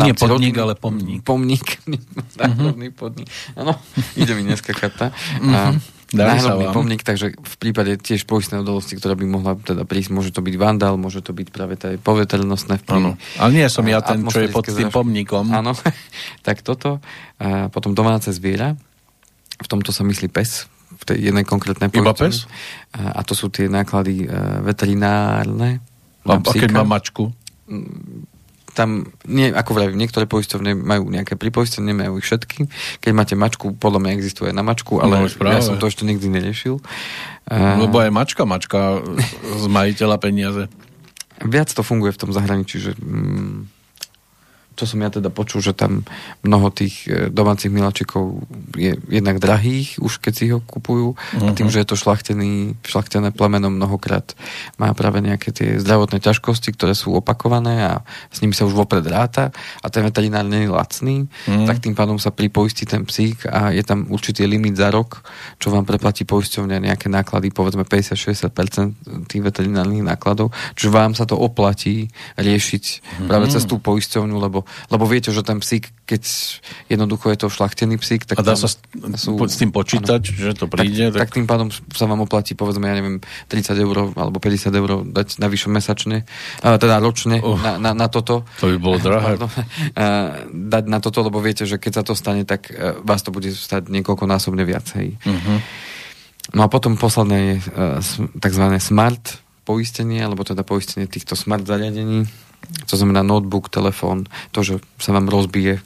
[0.01, 1.21] nie podnik, rodiny, ale pomník.
[1.21, 1.67] Pomník,
[2.41, 2.97] náhrobný uh-huh.
[3.05, 3.29] podnik.
[3.53, 3.77] Áno,
[4.17, 5.13] ide mi dneska karta.
[5.37, 5.98] Uh-huh.
[6.09, 10.41] Náhrobný pomník, takže v prípade tiež poistnej odolosti, ktorá by mohla teda prísť, môže to
[10.41, 13.13] byť vandal, môže to byť práve tie poveternostné vplyvy.
[13.37, 15.53] Ale nie som ja ten, čo je pod tým pomníkom.
[15.53, 15.77] Áno,
[16.47, 16.97] tak toto.
[17.37, 18.73] A potom domáce zviera.
[19.61, 20.65] V tomto sa myslí pes,
[20.97, 22.49] v tej jednej konkrétnej Iba pes?
[22.95, 25.77] A, a to sú tie náklady uh, veterinárne.
[26.25, 27.29] A, a keď má mačku?
[28.79, 32.71] Tam, nie, ako vravím, niektoré poistovne majú nejaké pripoistenie, majú ich všetky.
[33.03, 36.31] Keď máte mačku, podľa mňa existuje na mačku, ale no, ja som to ešte nikdy
[36.31, 36.79] neriešil.
[37.51, 39.03] Lebo aj mačka, mačka
[39.43, 40.63] z majiteľa peniaze.
[41.43, 43.78] Viac to funguje v tom zahraničí, že mm,
[44.79, 46.07] čo som ja teda počul, že tam
[46.39, 48.47] mnoho tých e, domácich miláčikov
[48.79, 51.19] je jednak drahých, už keď si ho kupujú.
[51.19, 51.47] Uh-huh.
[51.47, 51.73] A tým, mhm.
[51.75, 54.31] že je to šlachtený, šlachtené plemeno mnohokrát
[54.79, 57.93] má práve nejaké tie zdravotné ťažkosti, ktoré sú opakované a
[58.31, 59.51] s nimi sa už vopred ráta
[59.83, 61.67] a ten veterinár nie je lacný, uh-huh.
[61.67, 65.27] tak tým pádom sa pripoistí ten psík a je tam určitý limit za rok,
[65.59, 71.35] čo vám preplatí poisťovňa nejaké náklady, povedzme 50-60% tých veterinárnych nákladov, čiže vám sa to
[71.35, 72.07] oplatí
[72.39, 73.27] riešiť uh-huh.
[73.27, 76.23] práve cez tú poisťovňu, lebo lebo viete, že ten psík, keď
[76.89, 78.81] jednoducho je to šlachtený psík, tak A dá sa s,
[79.17, 81.11] sú, s tým počítať, ano, že to príde?
[81.11, 81.21] Tak, tak...
[81.25, 85.41] tak tým pádom sa vám oplatí, povedzme, ja neviem, 30 eur alebo 50 eur dať
[85.41, 86.25] navyše mesačne,
[86.61, 88.47] teda ročne uh, na, na, na toto.
[88.63, 89.37] To by bolo drahé.
[90.49, 93.47] dať na toto, lebo viete, že keď sa to stane, tak e, vás to bude
[93.51, 95.05] stať niekoľkonásobne viacej.
[95.21, 95.57] Uh-huh.
[96.53, 98.01] No a potom posledné je uh,
[98.41, 98.65] tzv.
[98.81, 99.39] smart
[99.69, 102.25] poistenie, alebo teda poistenie týchto smart zariadení
[102.85, 105.81] to znamená notebook, telefón, to, že sa vám rozbije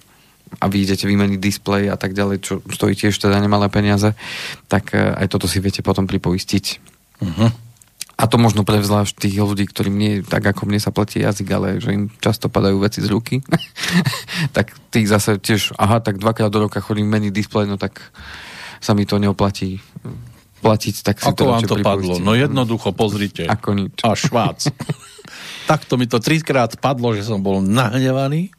[0.62, 4.14] a vy idete vymeniť displej a tak ďalej, čo stojí tiež teda nemalé peniaze,
[4.70, 6.66] tak eh, aj toto si viete potom pripoistiť.
[7.24, 7.50] Uh-huh.
[8.14, 11.48] A to možno pre zvlášť tých ľudí, ktorým nie tak ako mne sa platí jazyk,
[11.50, 13.42] ale že im často padajú veci z ruky,
[14.56, 18.14] tak tých zase tiež, aha, tak dvakrát do roka chodím meniť displej, no tak
[18.78, 19.82] sa mi to neoplatí
[20.64, 22.16] platiť, tak si Ako to vám to padlo?
[22.24, 23.44] No jednoducho, pozrite.
[23.44, 24.00] Ako nič.
[24.06, 24.70] A švác.
[25.70, 28.52] Takto mi to trikrát padlo, že som bol nahnevaný.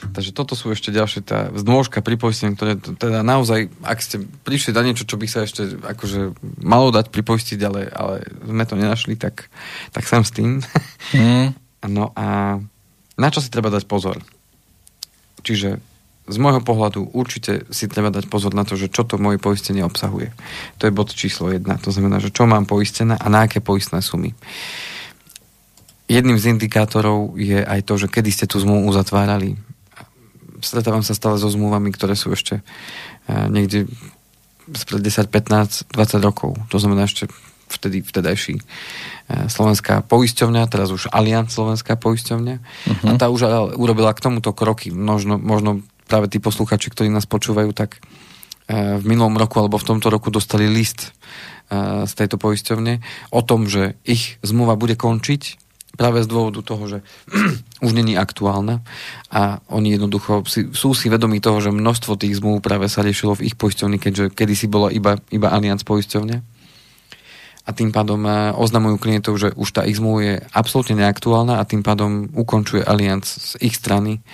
[0.00, 4.86] Takže toto sú ešte ďalšie tá zdôžka pripoistenia, ktoré teda naozaj, ak ste prišli na
[4.86, 8.14] niečo, čo by sa ešte akože malo dať pripoistiť, ale, ale
[8.46, 9.50] sme to nenašli, tak,
[9.90, 10.50] tak sem s tým.
[11.12, 11.52] Mm.
[11.80, 12.60] No a
[13.16, 14.20] na čo si treba dať pozor?
[15.40, 15.80] Čiže
[16.28, 19.82] z môjho pohľadu určite si treba dať pozor na to, že čo to moje poistenie
[19.82, 20.30] obsahuje.
[20.78, 21.80] To je bod číslo jedna.
[21.80, 24.36] To znamená, že čo mám poistené a na aké poistné sumy.
[26.10, 29.54] Jedným z indikátorov je aj to, že kedy ste tú zmluvu uzatvárali.
[30.58, 32.66] Stretávam sa stále so zmluvami, ktoré sú ešte
[33.30, 33.86] eh, niekde
[34.74, 36.58] spred 10, 15, 20 rokov.
[36.70, 37.30] To znamená ešte
[37.70, 38.62] vtedy vtedajší e,
[39.46, 42.56] slovenská poisťovňa, teraz už Allianz slovenská poisťovňa.
[42.58, 43.06] Uh-huh.
[43.06, 43.46] A tá už
[43.78, 44.90] urobila k tomuto kroky.
[44.90, 48.02] Možno, možno práve tí posluchači, ktorí nás počúvajú, tak
[48.66, 51.14] e, v minulom roku alebo v tomto roku dostali list
[51.70, 52.98] e, z tejto poisťovne
[53.30, 55.69] o tom, že ich zmluva bude končiť
[56.00, 56.98] práve z dôvodu toho, že
[57.84, 58.80] už není aktuálna
[59.28, 63.36] a oni jednoducho si, sú si vedomí toho, že množstvo tých zmluv práve sa riešilo
[63.36, 66.60] v ich poisťovni, keďže kedysi bola iba, iba Allianz poisťovňa.
[67.68, 71.68] A tým pádom eh, oznamujú klientov, že už tá ich zmluva je absolútne neaktuálna a
[71.68, 74.24] tým pádom ukončuje Allianz z ich strany.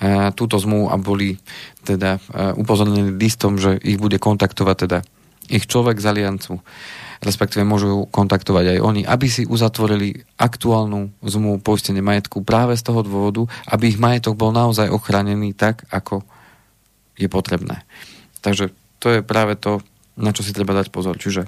[0.00, 1.36] Eh, túto zmluvu a boli
[1.84, 4.98] teda eh, upozornení listom, že ich bude kontaktovať teda
[5.50, 6.62] ich človek z Aliancu,
[7.20, 13.04] respektíve môžu kontaktovať aj oni, aby si uzatvorili aktuálnu zmluvu poistenie majetku práve z toho
[13.04, 16.24] dôvodu, aby ich majetok bol naozaj ochránený tak, ako
[17.20, 17.84] je potrebné.
[18.40, 19.84] Takže to je práve to,
[20.16, 21.20] na čo si treba dať pozor.
[21.20, 21.44] Čiže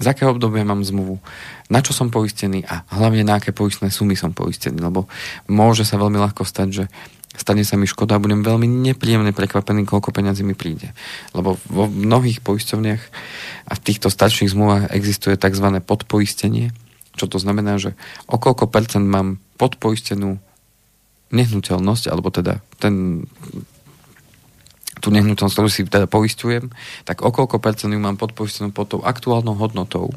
[0.00, 1.20] z akého obdobia mám zmluvu,
[1.68, 5.08] na čo som poistený a hlavne na aké poistné sumy som poistený, lebo
[5.48, 6.84] môže sa veľmi ľahko stať, že
[7.36, 10.90] stane sa mi škoda a budem veľmi nepríjemne prekvapený, koľko peňazí mi príde.
[11.30, 13.02] Lebo vo mnohých poisťovniach
[13.70, 15.78] a v týchto starších zmluvách existuje tzv.
[15.82, 16.74] podpoistenie,
[17.14, 17.94] čo to znamená, že
[18.26, 20.40] o koľko percent mám podpoistenú
[21.30, 23.26] nehnuteľnosť, alebo teda ten
[25.00, 26.68] tú nehnuteľnosť, ktorú si teda poistujem,
[27.08, 30.12] tak o koľko percent ju mám podpoistenú pod tou aktuálnou hodnotou,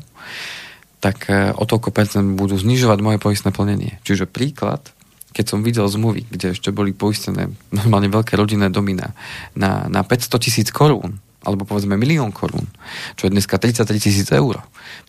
[0.99, 3.99] tak e, o toľko percent budú znižovať moje poistné plnenie.
[4.03, 4.92] Čiže príklad,
[5.33, 9.11] keď som videl zmluvy, kde ešte boli poistené normálne veľké rodinné domy na,
[9.57, 12.69] na, na 500 tisíc korún, alebo povedzme milión korún,
[13.17, 14.61] čo je dneska 33 tisíc eur,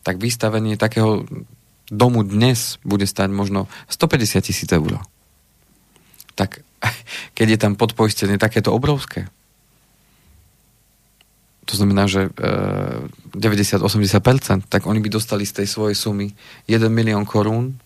[0.03, 1.29] tak vystavenie takého
[1.93, 4.99] domu dnes bude stať možno 150 tisíc eur.
[6.35, 6.65] Tak
[7.37, 9.29] keď je tam podpoistenie takéto obrovské,
[11.65, 16.29] to znamená, že e, 90-80%, tak oni by dostali z tej svojej sumy
[16.69, 17.81] 1 milión korún,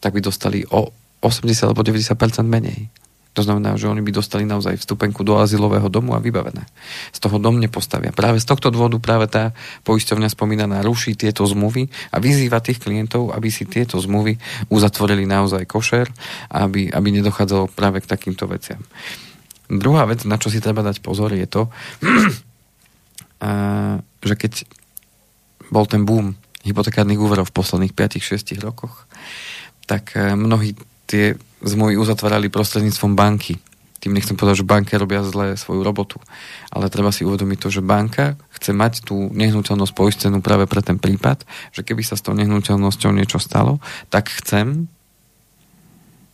[0.00, 0.88] tak by dostali o
[1.20, 2.88] 80 alebo 90% menej.
[3.38, 6.66] To znamená, že oni by dostali naozaj vstupenku do azylového domu a vybavené.
[7.14, 8.10] Z toho dom nepostavia.
[8.10, 9.54] Práve z tohto dôvodu práve tá
[9.86, 14.34] poisťovňa spomínaná ruší tieto zmluvy a vyzýva tých klientov, aby si tieto zmluvy
[14.66, 16.10] uzatvorili naozaj košer
[16.50, 18.82] aby, aby nedochádzalo práve k takýmto veciam.
[19.70, 21.70] Druhá vec, na čo si treba dať pozor, je to,
[24.26, 24.66] že keď
[25.70, 26.34] bol ten boom
[26.66, 29.06] hypotekárnych úverov v posledných 5-6 rokoch,
[29.86, 30.74] tak e, mnohí
[31.10, 31.34] tie
[31.66, 33.58] zmluvy uzatvárali prostredníctvom banky.
[34.00, 36.22] Tým nechcem povedať, že banky robia zle svoju robotu.
[36.72, 40.96] Ale treba si uvedomiť to, že banka chce mať tú nehnuteľnosť poistenú práve pre ten
[40.96, 41.44] prípad,
[41.74, 44.88] že keby sa s tou nehnuteľnosťou niečo stalo, tak chcem,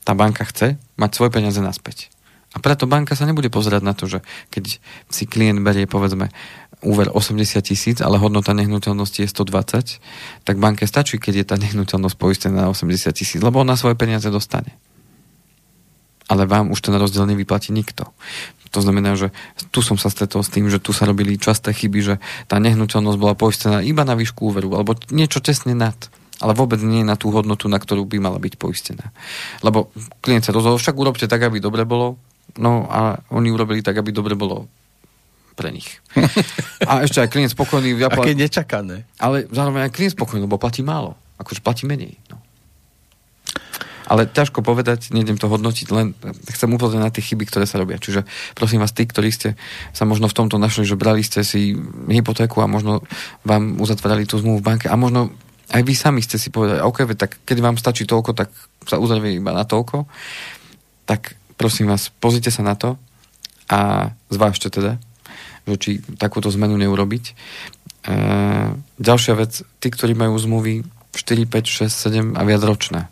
[0.07, 2.15] tá banka chce mať svoje peniaze naspäť.
[2.57, 4.81] A preto banka sa nebude pozerať na to, že keď
[5.13, 6.33] si klient berie, povedzme,
[6.81, 10.01] úver 80 tisíc, ale hodnota nehnuteľnosti je 120,
[10.49, 14.33] tak banke stačí, keď je tá nehnuteľnosť poistená na 80 tisíc, lebo ona svoje peniaze
[14.33, 14.73] dostane.
[16.33, 18.09] Ale vám už ten rozdiel nevyplatí nikto.
[18.73, 19.31] To znamená, že
[19.71, 22.15] tu som sa stretol s tým, že tu sa robili časté chyby, že
[22.51, 25.97] tá nehnuteľnosť bola poistená iba na výšku úveru, alebo niečo tesne nad
[26.37, 29.09] ale vôbec nie na tú hodnotu, na ktorú by mala byť poistená.
[29.65, 29.89] Lebo
[30.21, 32.21] klient sa rozhodol, však urobte tak, aby dobre bolo,
[32.57, 34.71] No a oni urobili tak, aby dobre bolo
[35.57, 35.89] pre nich.
[36.85, 37.97] A ešte aj klient spokojný.
[37.97, 38.29] Ja plat...
[38.29, 39.09] Aké nečakané.
[39.17, 41.17] Ale zároveň aj klient spokojný, lebo platí málo.
[41.41, 42.21] Akože platí menej.
[42.29, 42.41] No.
[44.07, 46.15] Ale ťažko povedať, nejdem to hodnotiť, len
[46.55, 47.99] chcem upozorniť na tie chyby, ktoré sa robia.
[47.99, 48.23] Čiže
[48.55, 49.59] prosím vás, tí, ktorí ste
[49.91, 51.75] sa možno v tomto našli, že brali ste si
[52.07, 53.03] hypotéku a možno
[53.43, 55.35] vám uzatvárali tú zmluvu v banke a možno
[55.75, 58.55] aj vy sami ste si povedali, OK, tak keď vám stačí toľko, tak
[58.87, 60.07] sa uzavrie iba na toľko,
[61.03, 63.01] tak prosím vás, pozrite sa na to
[63.67, 65.01] a zvážte teda,
[65.67, 65.91] že či
[66.21, 67.25] takúto zmenu neurobiť.
[67.27, 67.33] E,
[69.03, 70.87] ďalšia vec, tí, ktorí majú zmluvy
[71.17, 73.11] 4, 5, 6, 7 a viac ročné.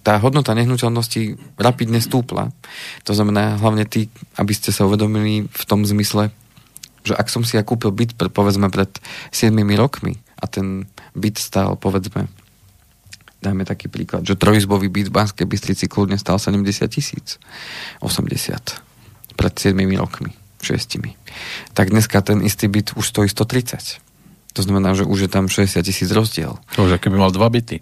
[0.00, 2.48] Tá hodnota nehnuteľnosti rapidne stúpla.
[3.04, 4.08] To znamená hlavne tí,
[4.40, 6.32] aby ste sa uvedomili v tom zmysle,
[7.04, 8.88] že ak som si ja kúpil byt, povedzme, pred
[9.28, 12.32] 7 rokmi a ten byt stál, povedzme,
[13.40, 16.60] Dajme taký príklad, že trojizbový byt v Banskej Bystrici kľudne stal 70
[16.92, 17.40] tisíc.
[18.04, 19.36] 80.
[19.36, 20.36] Pred 7 rokmi.
[20.60, 21.00] 6.
[21.72, 24.04] Tak dneska ten istý byt už stojí 130.
[24.52, 26.60] To znamená, že už je tam 60 tisíc rozdiel.
[26.76, 27.80] To už keby mal dva byty.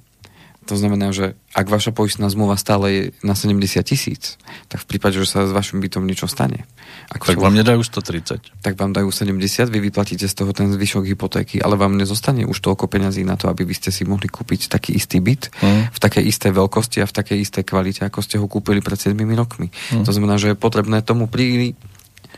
[0.69, 4.37] To znamená, že ak vaša poistná zmluva stále je na 70 tisíc,
[4.69, 6.69] tak v prípade, že sa s vašim bytom niečo stane.
[7.09, 8.61] Ako tak vám nedajú 130.
[8.61, 12.61] Tak vám dajú 70, vy vyplatíte z toho ten zvyšok hypotéky, ale vám nezostane už
[12.61, 15.97] toľko peňazí na to, aby vy ste si mohli kúpiť taký istý byt mm.
[15.97, 19.17] v takej istej veľkosti a v takej istej kvalite, ako ste ho kúpili pred 7
[19.33, 19.73] rokmi.
[19.73, 20.05] Mm.
[20.05, 21.73] To znamená, že je potrebné tomu pri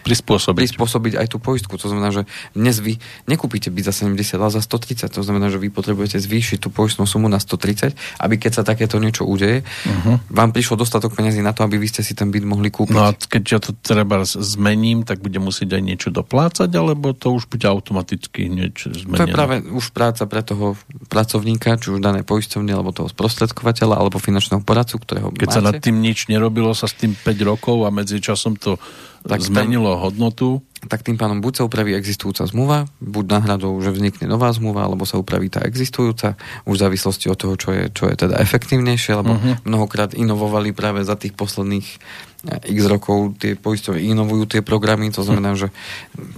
[0.00, 0.56] prispôsobiť.
[0.56, 1.76] prispôsobiť aj tú poistku.
[1.76, 2.22] To znamená, že
[2.56, 2.96] dnes vy
[3.28, 5.12] nekúpite byť za 70, ale za 130.
[5.12, 8.96] To znamená, že vy potrebujete zvýšiť tú poistnú sumu na 130, aby keď sa takéto
[8.96, 10.16] niečo udeje, uh-huh.
[10.32, 12.96] vám prišlo dostatok peniazy na to, aby vy ste si ten byt mohli kúpiť.
[12.96, 17.34] No a keď ja to treba zmením, tak bude musieť aj niečo doplácať, alebo to
[17.36, 19.20] už bude automaticky niečo zmenené?
[19.20, 20.80] To je práve už práca pre toho
[21.12, 25.56] pracovníka, či už dané poisťovne, alebo toho sprostredkovateľa, alebo finančného poradcu, ktorého Keď máte.
[25.56, 28.80] sa nad tým nič nerobilo, sa s tým 5 rokov a medzi časom to
[29.24, 30.48] tak zmenilo tam, hodnotu.
[30.80, 35.04] Tak tým pánom buď sa upraví existujúca zmluva, buď náhradou, že vznikne nová zmluva, alebo
[35.04, 39.12] sa upraví tá existujúca, už v závislosti od toho, čo je, čo je teda efektívnejšie,
[39.20, 39.60] lebo uh-huh.
[39.68, 42.00] mnohokrát inovovali práve za tých posledných
[42.48, 45.68] x rokov tie poisťovne inovujú tie programy, to znamená, že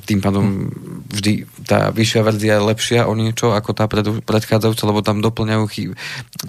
[0.02, 0.66] tým pádom
[1.14, 5.64] vždy tá vyššia verzia je lepšia o niečo ako tá pred, predchádzajúca, lebo tam doplňajú,
[5.70, 5.82] chy,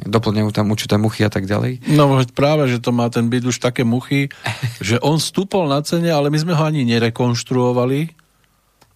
[0.09, 1.85] doplňajú tam určité muchy a tak ďalej.
[1.93, 4.33] No práve, že to má ten byt už také muchy,
[4.81, 8.09] že on stúpol na cene, ale my sme ho ani nerekonštruovali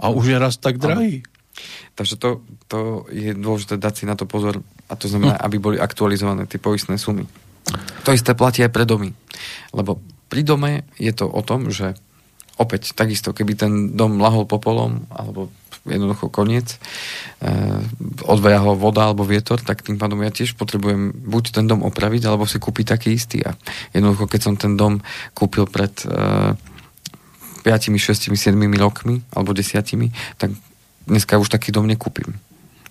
[0.01, 1.21] a už je raz tak drahý.
[1.97, 5.43] Takže to, to je dôležité dať si na to pozor a to znamená, hm.
[5.45, 7.29] aby boli aktualizované tie poistné sumy.
[8.07, 9.11] To isté platí aj pre domy.
[9.75, 11.95] Lebo pri dome je to o tom, že
[12.57, 15.53] opäť takisto, keby ten dom lahol popolom, alebo
[15.87, 16.77] jednoducho koniec, e,
[18.27, 22.27] odveja ho voda alebo vietor, tak tým pádom ja tiež potrebujem buď ten dom opraviť,
[22.27, 23.45] alebo si kúpiť taký istý.
[23.45, 23.55] A
[23.95, 24.99] jednoducho, keď som ten dom
[25.31, 26.57] kúpil pred e,
[27.63, 29.79] 5, 6, 7 rokmi, alebo 10,
[30.35, 30.49] tak
[31.07, 32.35] dneska už taký dom nekúpim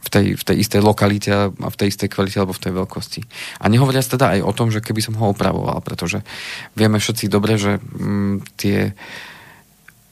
[0.06, 3.20] v tej, v tej istej lokalite a v tej istej kvalite alebo v tej veľkosti.
[3.58, 6.22] A nehovoriac teda aj o tom, že keby som ho opravoval, pretože
[6.78, 8.94] vieme všetci dobre, že mm, tie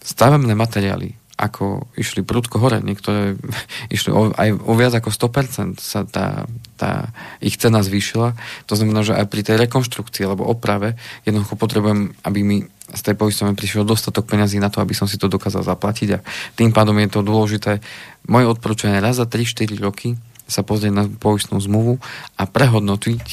[0.02, 3.38] stavebné materiály, ako išli prudko hore, niektoré
[3.94, 8.34] išli o, aj o viac ako 100% sa tá, tá ich cena zvýšila.
[8.66, 12.58] To znamená, že aj pri tej rekonštrukcii alebo oprave jednoducho potrebujem, aby mi
[12.94, 16.22] z tej poisťovne prišiel dostatok peňazí na to, aby som si to dokázal zaplatiť a
[16.54, 17.80] tým pádom je to dôležité.
[18.28, 21.96] Moje odporúčanie raz za 3-4 roky sa pozrieť na poistnú zmluvu
[22.36, 23.26] a prehodnotiť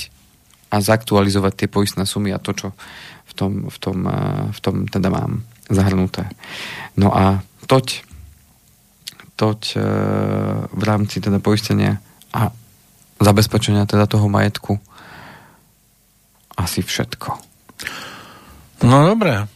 [0.72, 2.68] a zaktualizovať tie poistné sumy a to, čo
[3.28, 3.98] v tom, v tom,
[4.52, 6.32] v tom teda mám zahrnuté.
[6.96, 8.04] No a toť,
[9.36, 9.80] toť e,
[10.68, 12.00] v rámci teda poistenia
[12.32, 12.52] a
[13.22, 14.82] zabezpečenia teda toho majetku
[16.62, 17.30] asi všetko.
[18.86, 19.50] No dobré.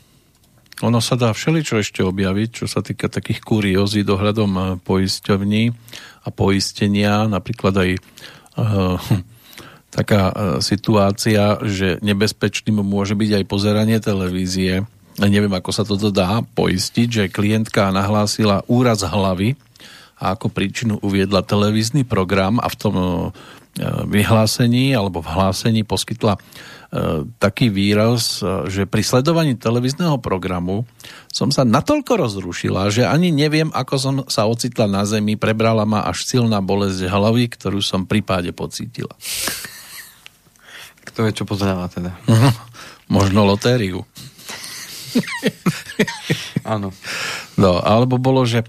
[0.84, 5.64] Ono sa dá všeličo ešte objaviť, čo sa týka takých kuriózí dohľadom eh, poisťovní
[6.26, 7.90] a poistenia, napríklad aj
[8.58, 8.98] uh,
[9.96, 14.90] taká uh, situácia, že nebezpečným môže byť aj pozeranie televízie.
[15.22, 19.54] Neviem, ako sa toto dá poistiť, že klientka nahlásila úraz hlavy
[20.18, 22.96] a ako príčinu uviedla televízny program a v tom
[24.08, 26.40] vyhlásení alebo v hlásení poskytla
[26.96, 30.88] E, taký výraz, e, že pri sledovaní televízneho programu
[31.28, 36.08] som sa natoľko rozrušila, že ani neviem, ako som sa ocitla na zemi, prebrala ma
[36.08, 39.12] až silná bolesť hlavy, ktorú som pri páde pocítila.
[41.04, 42.16] Kto je, čo pozerala teda?
[43.16, 44.08] Možno lotériu.
[46.64, 46.96] Áno.
[47.60, 48.66] No, alebo bolo, že e,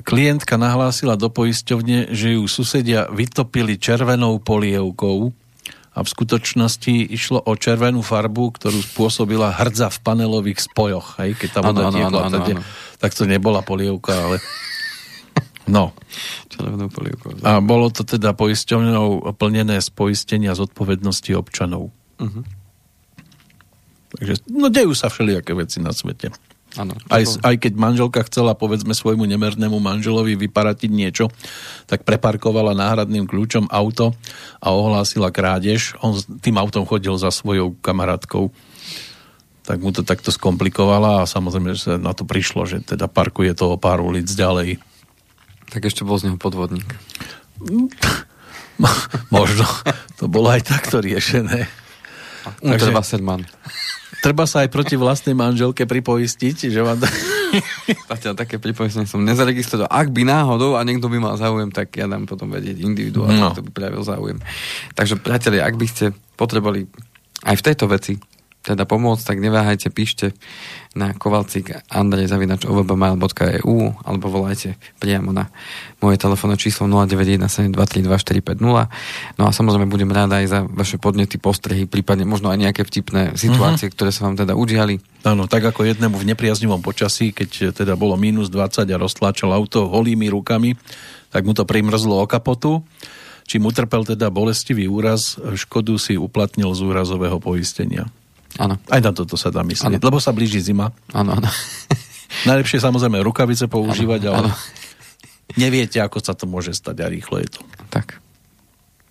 [0.00, 5.34] klientka nahlásila do poisťovne, že ju susedia vytopili červenou polievkou
[5.96, 11.48] a v skutočnosti išlo o červenú farbu, ktorú spôsobila hrdza v panelových spojoch, hej, keď
[11.52, 12.62] tá voda ano, tiekla, ano, ano, ano.
[13.00, 14.36] tak to nebola polievka, ale
[15.64, 15.96] no.
[16.52, 17.40] Červenú polievku.
[17.44, 21.92] A bolo to teda poisťovňou plnené z poistenia zodpovednosti občanov.
[22.20, 22.44] Uh-huh.
[24.16, 26.32] Takže, no dejú sa všelijaké veci na svete.
[26.76, 31.32] Ano, aj, aj keď manželka chcela povedzme svojmu nemernému manželovi vyparatiť niečo,
[31.88, 34.12] tak preparkovala náhradným kľúčom auto
[34.60, 35.96] a ohlásila krádež.
[36.04, 36.12] On
[36.44, 38.52] tým autom chodil za svojou kamarátkou.
[39.64, 43.56] Tak mu to takto skomplikovala a samozrejme, že sa na to prišlo, že teda parkuje
[43.56, 44.76] to o pár ulic ďalej.
[45.72, 46.86] Tak ešte bol z neho podvodník.
[49.34, 49.64] Možno.
[50.20, 51.66] To bolo aj takto riešené.
[52.62, 53.42] Takže, Wasserman
[54.26, 57.06] treba sa aj proti vlastnej manželke pripoistiť, že vám to...
[58.10, 59.86] Zatiaľ také pripoistenie som nezaregistroval.
[59.86, 63.54] Ak by náhodou a niekto by mal záujem, tak ja dám potom vedieť individuálne, no.
[63.54, 64.38] kto by prejavil záujem.
[64.98, 66.90] Takže priatelia, ak by ste potrebovali
[67.46, 68.18] aj v tejto veci
[68.66, 70.34] teda pomôcť, tak neváhajte, píšte
[70.98, 75.46] na kovalcik andrejzavinač.ovbmail.eu alebo volajte priamo na
[76.02, 78.58] moje telefónne číslo 0917232450.
[79.38, 83.38] No a samozrejme budem rád aj za vaše podnety, postrehy, prípadne možno aj nejaké vtipné
[83.38, 83.94] situácie, mm-hmm.
[83.94, 84.98] ktoré sa vám teda udiali.
[85.22, 89.86] Áno, tak ako jednému v nepriaznivom počasí, keď teda bolo minus 20 a roztláčal auto
[89.86, 90.74] holými rukami,
[91.30, 92.82] tak mu to primrzlo o kapotu
[93.46, 98.10] čím utrpel teda bolestivý úraz, škodu si uplatnil z úrazového poistenia.
[98.56, 98.80] Áno.
[98.88, 100.04] Aj na toto sa dá myslieť, ano.
[100.04, 100.92] lebo sa blíži zima.
[101.12, 101.48] Áno, áno.
[102.48, 104.56] Najlepšie samozrejme rukavice používať, ano, ale ano.
[105.56, 107.60] neviete, ako sa to môže stať a rýchlo je to.
[107.88, 108.25] Tak.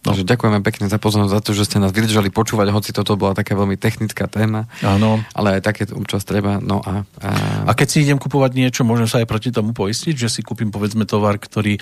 [0.06, 0.14] No.
[0.14, 3.34] Takže ďakujeme pekne za pozornosť, za to, že ste nás vydržali počúvať, hoci toto bola
[3.34, 4.69] taká veľmi technická téma.
[4.86, 5.26] Áno.
[5.34, 6.61] Ale aj také občas treba.
[6.61, 7.30] No a, a...
[7.65, 10.69] a keď si idem kupovať niečo, môžem sa aj proti tomu poistiť, že si kúpim
[10.69, 11.82] povedzme tovar, ktorý...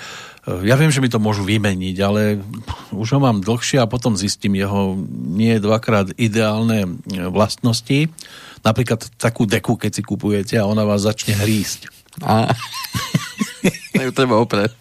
[0.64, 2.40] ja viem, že mi to môžu vymeniť, ale
[2.96, 8.08] už ho mám dlhšie a potom zistím jeho nie dvakrát ideálne e, vlastnosti.
[8.64, 11.92] Napríklad takú deku, keď si kupujete a ona vás začne hrísť.
[12.24, 12.48] A...
[14.06, 14.74] ju treba oprieť.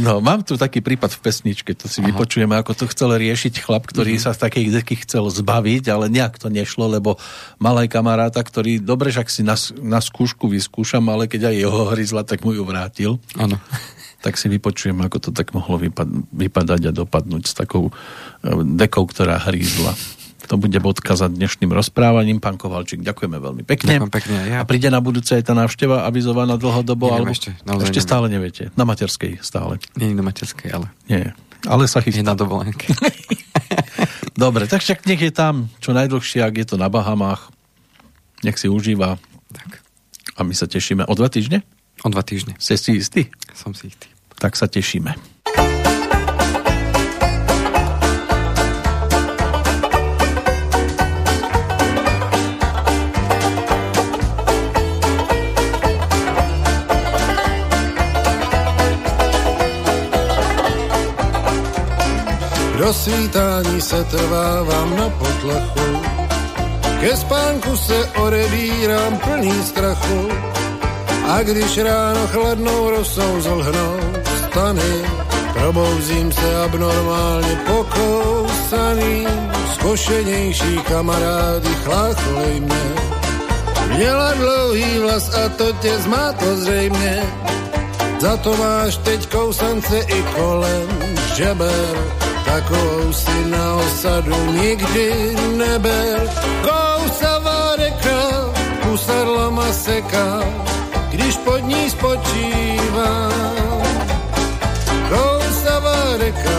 [0.00, 2.14] no, mám tu taký prípad v pesničke, to si Aha.
[2.14, 4.32] vypočujeme, ako to chcel riešiť chlap, ktorý mm-hmm.
[4.32, 7.18] sa z takej deky chcel zbaviť, ale nejak to nešlo, lebo
[7.58, 11.56] mal aj kamaráta, ktorý, dobre, že ak si na, na skúšku vyskúšam, ale keď aj
[11.58, 13.18] jeho hryzla, tak mu ju vrátil.
[13.34, 13.58] Áno
[14.26, 19.06] tak si vypočujem, ako to tak mohlo vypad- vypadať a dopadnúť s takou eh, dekou,
[19.06, 19.94] ktorá hrízla.
[20.46, 22.38] To bude bodka za dnešným rozprávaním.
[22.38, 23.98] Pán Kovalčík, ďakujeme veľmi pekne.
[23.98, 24.56] Ďakujem pekne ja.
[24.62, 27.10] A príde na budúce aj tá návšteva avizovaná dlhodobo?
[27.10, 27.34] Neviem alebo...
[27.34, 27.50] ešte.
[27.58, 28.06] Ešte neviem.
[28.06, 28.62] stále neviete.
[28.78, 29.82] Na materskej stále.
[29.98, 30.86] Nie na materskej, ale...
[31.10, 31.34] Nie,
[31.66, 32.22] ale sa chystá.
[32.22, 32.94] Nie na dovolenke.
[34.36, 37.50] Dobre, tak však nech je tam čo najdlhšie, ak je to na Bahamách.
[38.44, 39.16] Nech si užíva.
[39.50, 39.80] Tak.
[40.36, 41.08] A my sa tešíme.
[41.08, 41.64] O dva týždne?
[42.04, 42.54] O dva týždne.
[42.60, 43.32] Ste si istí?
[43.56, 44.06] Som si istý.
[44.36, 45.35] Tak sa tešíme.
[62.86, 66.02] Do svítání se trvávám na potlachu,
[67.00, 70.28] ke spánku se odebírám plný strachu.
[71.28, 73.96] A když ráno chladnou rosou zlhnou
[74.38, 75.02] stany,
[75.52, 79.26] probouzím se abnormálně pokousaný,
[79.74, 82.86] zkošenější kamarády chlácholej mě.
[83.96, 87.22] Měla dlouhý vlas a to tě zmátlo zřejmě,
[88.20, 90.88] za to máš teď kousance i kolem
[91.34, 96.30] žeber takovou si na osadu nikdy neber.
[96.62, 98.22] Kousavá reka,
[98.82, 100.42] kusadla maseka,
[101.10, 103.12] když pod ní spočívá.
[105.10, 106.58] Kousavá reka,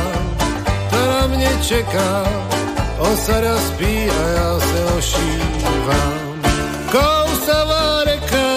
[0.92, 2.12] ta na mě čeká,
[3.00, 6.28] osada spí a já se ošívám.
[6.92, 8.48] Kousavá reka,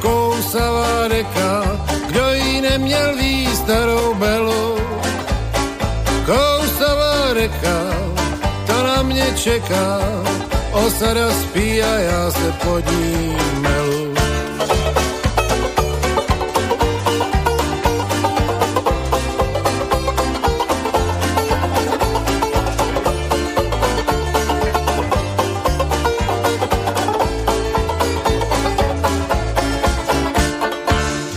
[0.00, 1.50] kousavá reka,
[2.06, 4.78] kdo jí neměl ví starou belu,
[7.32, 7.78] reka,
[8.66, 9.98] to na mě čeká,
[10.72, 14.14] osada spí a já se pod ní melu.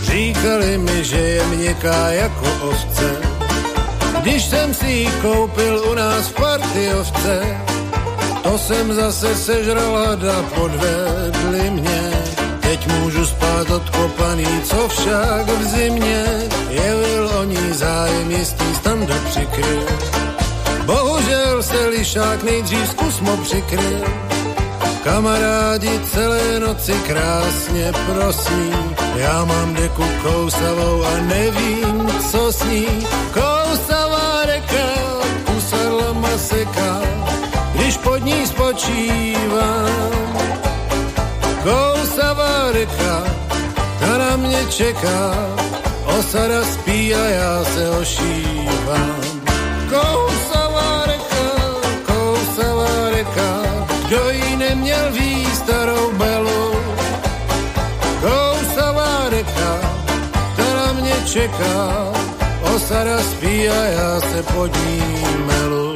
[0.02, 3.15] Říkali mi, že je měkká jako ovce,
[4.66, 7.56] jsem si ji koupil u nás v partiovce,
[8.42, 12.12] to jsem zase sežral hada, podvedli mě.
[12.60, 16.24] Teď můžu spát odkopaný, co však v zimě
[16.68, 19.86] jevil o ní zájem jistý standa přikryl.
[20.86, 24.04] Bohužel se lišák nejdřív zkus mo přikryl,
[25.04, 28.72] Kamarádi celé noci krásně prosní,
[29.16, 32.86] já mám deku kousavou a nevím, co s ní.
[33.34, 34.15] Kousavá reka,
[36.36, 37.00] kusadla seká,
[37.74, 40.12] když pod ní spočívám.
[41.64, 43.24] Kousavá reka,
[44.00, 45.32] ta na mě čeká,
[46.18, 49.16] osada spí a já se ošívám.
[49.88, 51.46] Kousavá reka,
[52.06, 53.50] kousavá reka,
[54.06, 56.76] kdo jí neměl ví starou belu.
[58.20, 59.72] Kousavá reka,
[60.76, 62.12] na mě čeká,
[62.74, 65.95] osada spí a já se pod ní melu.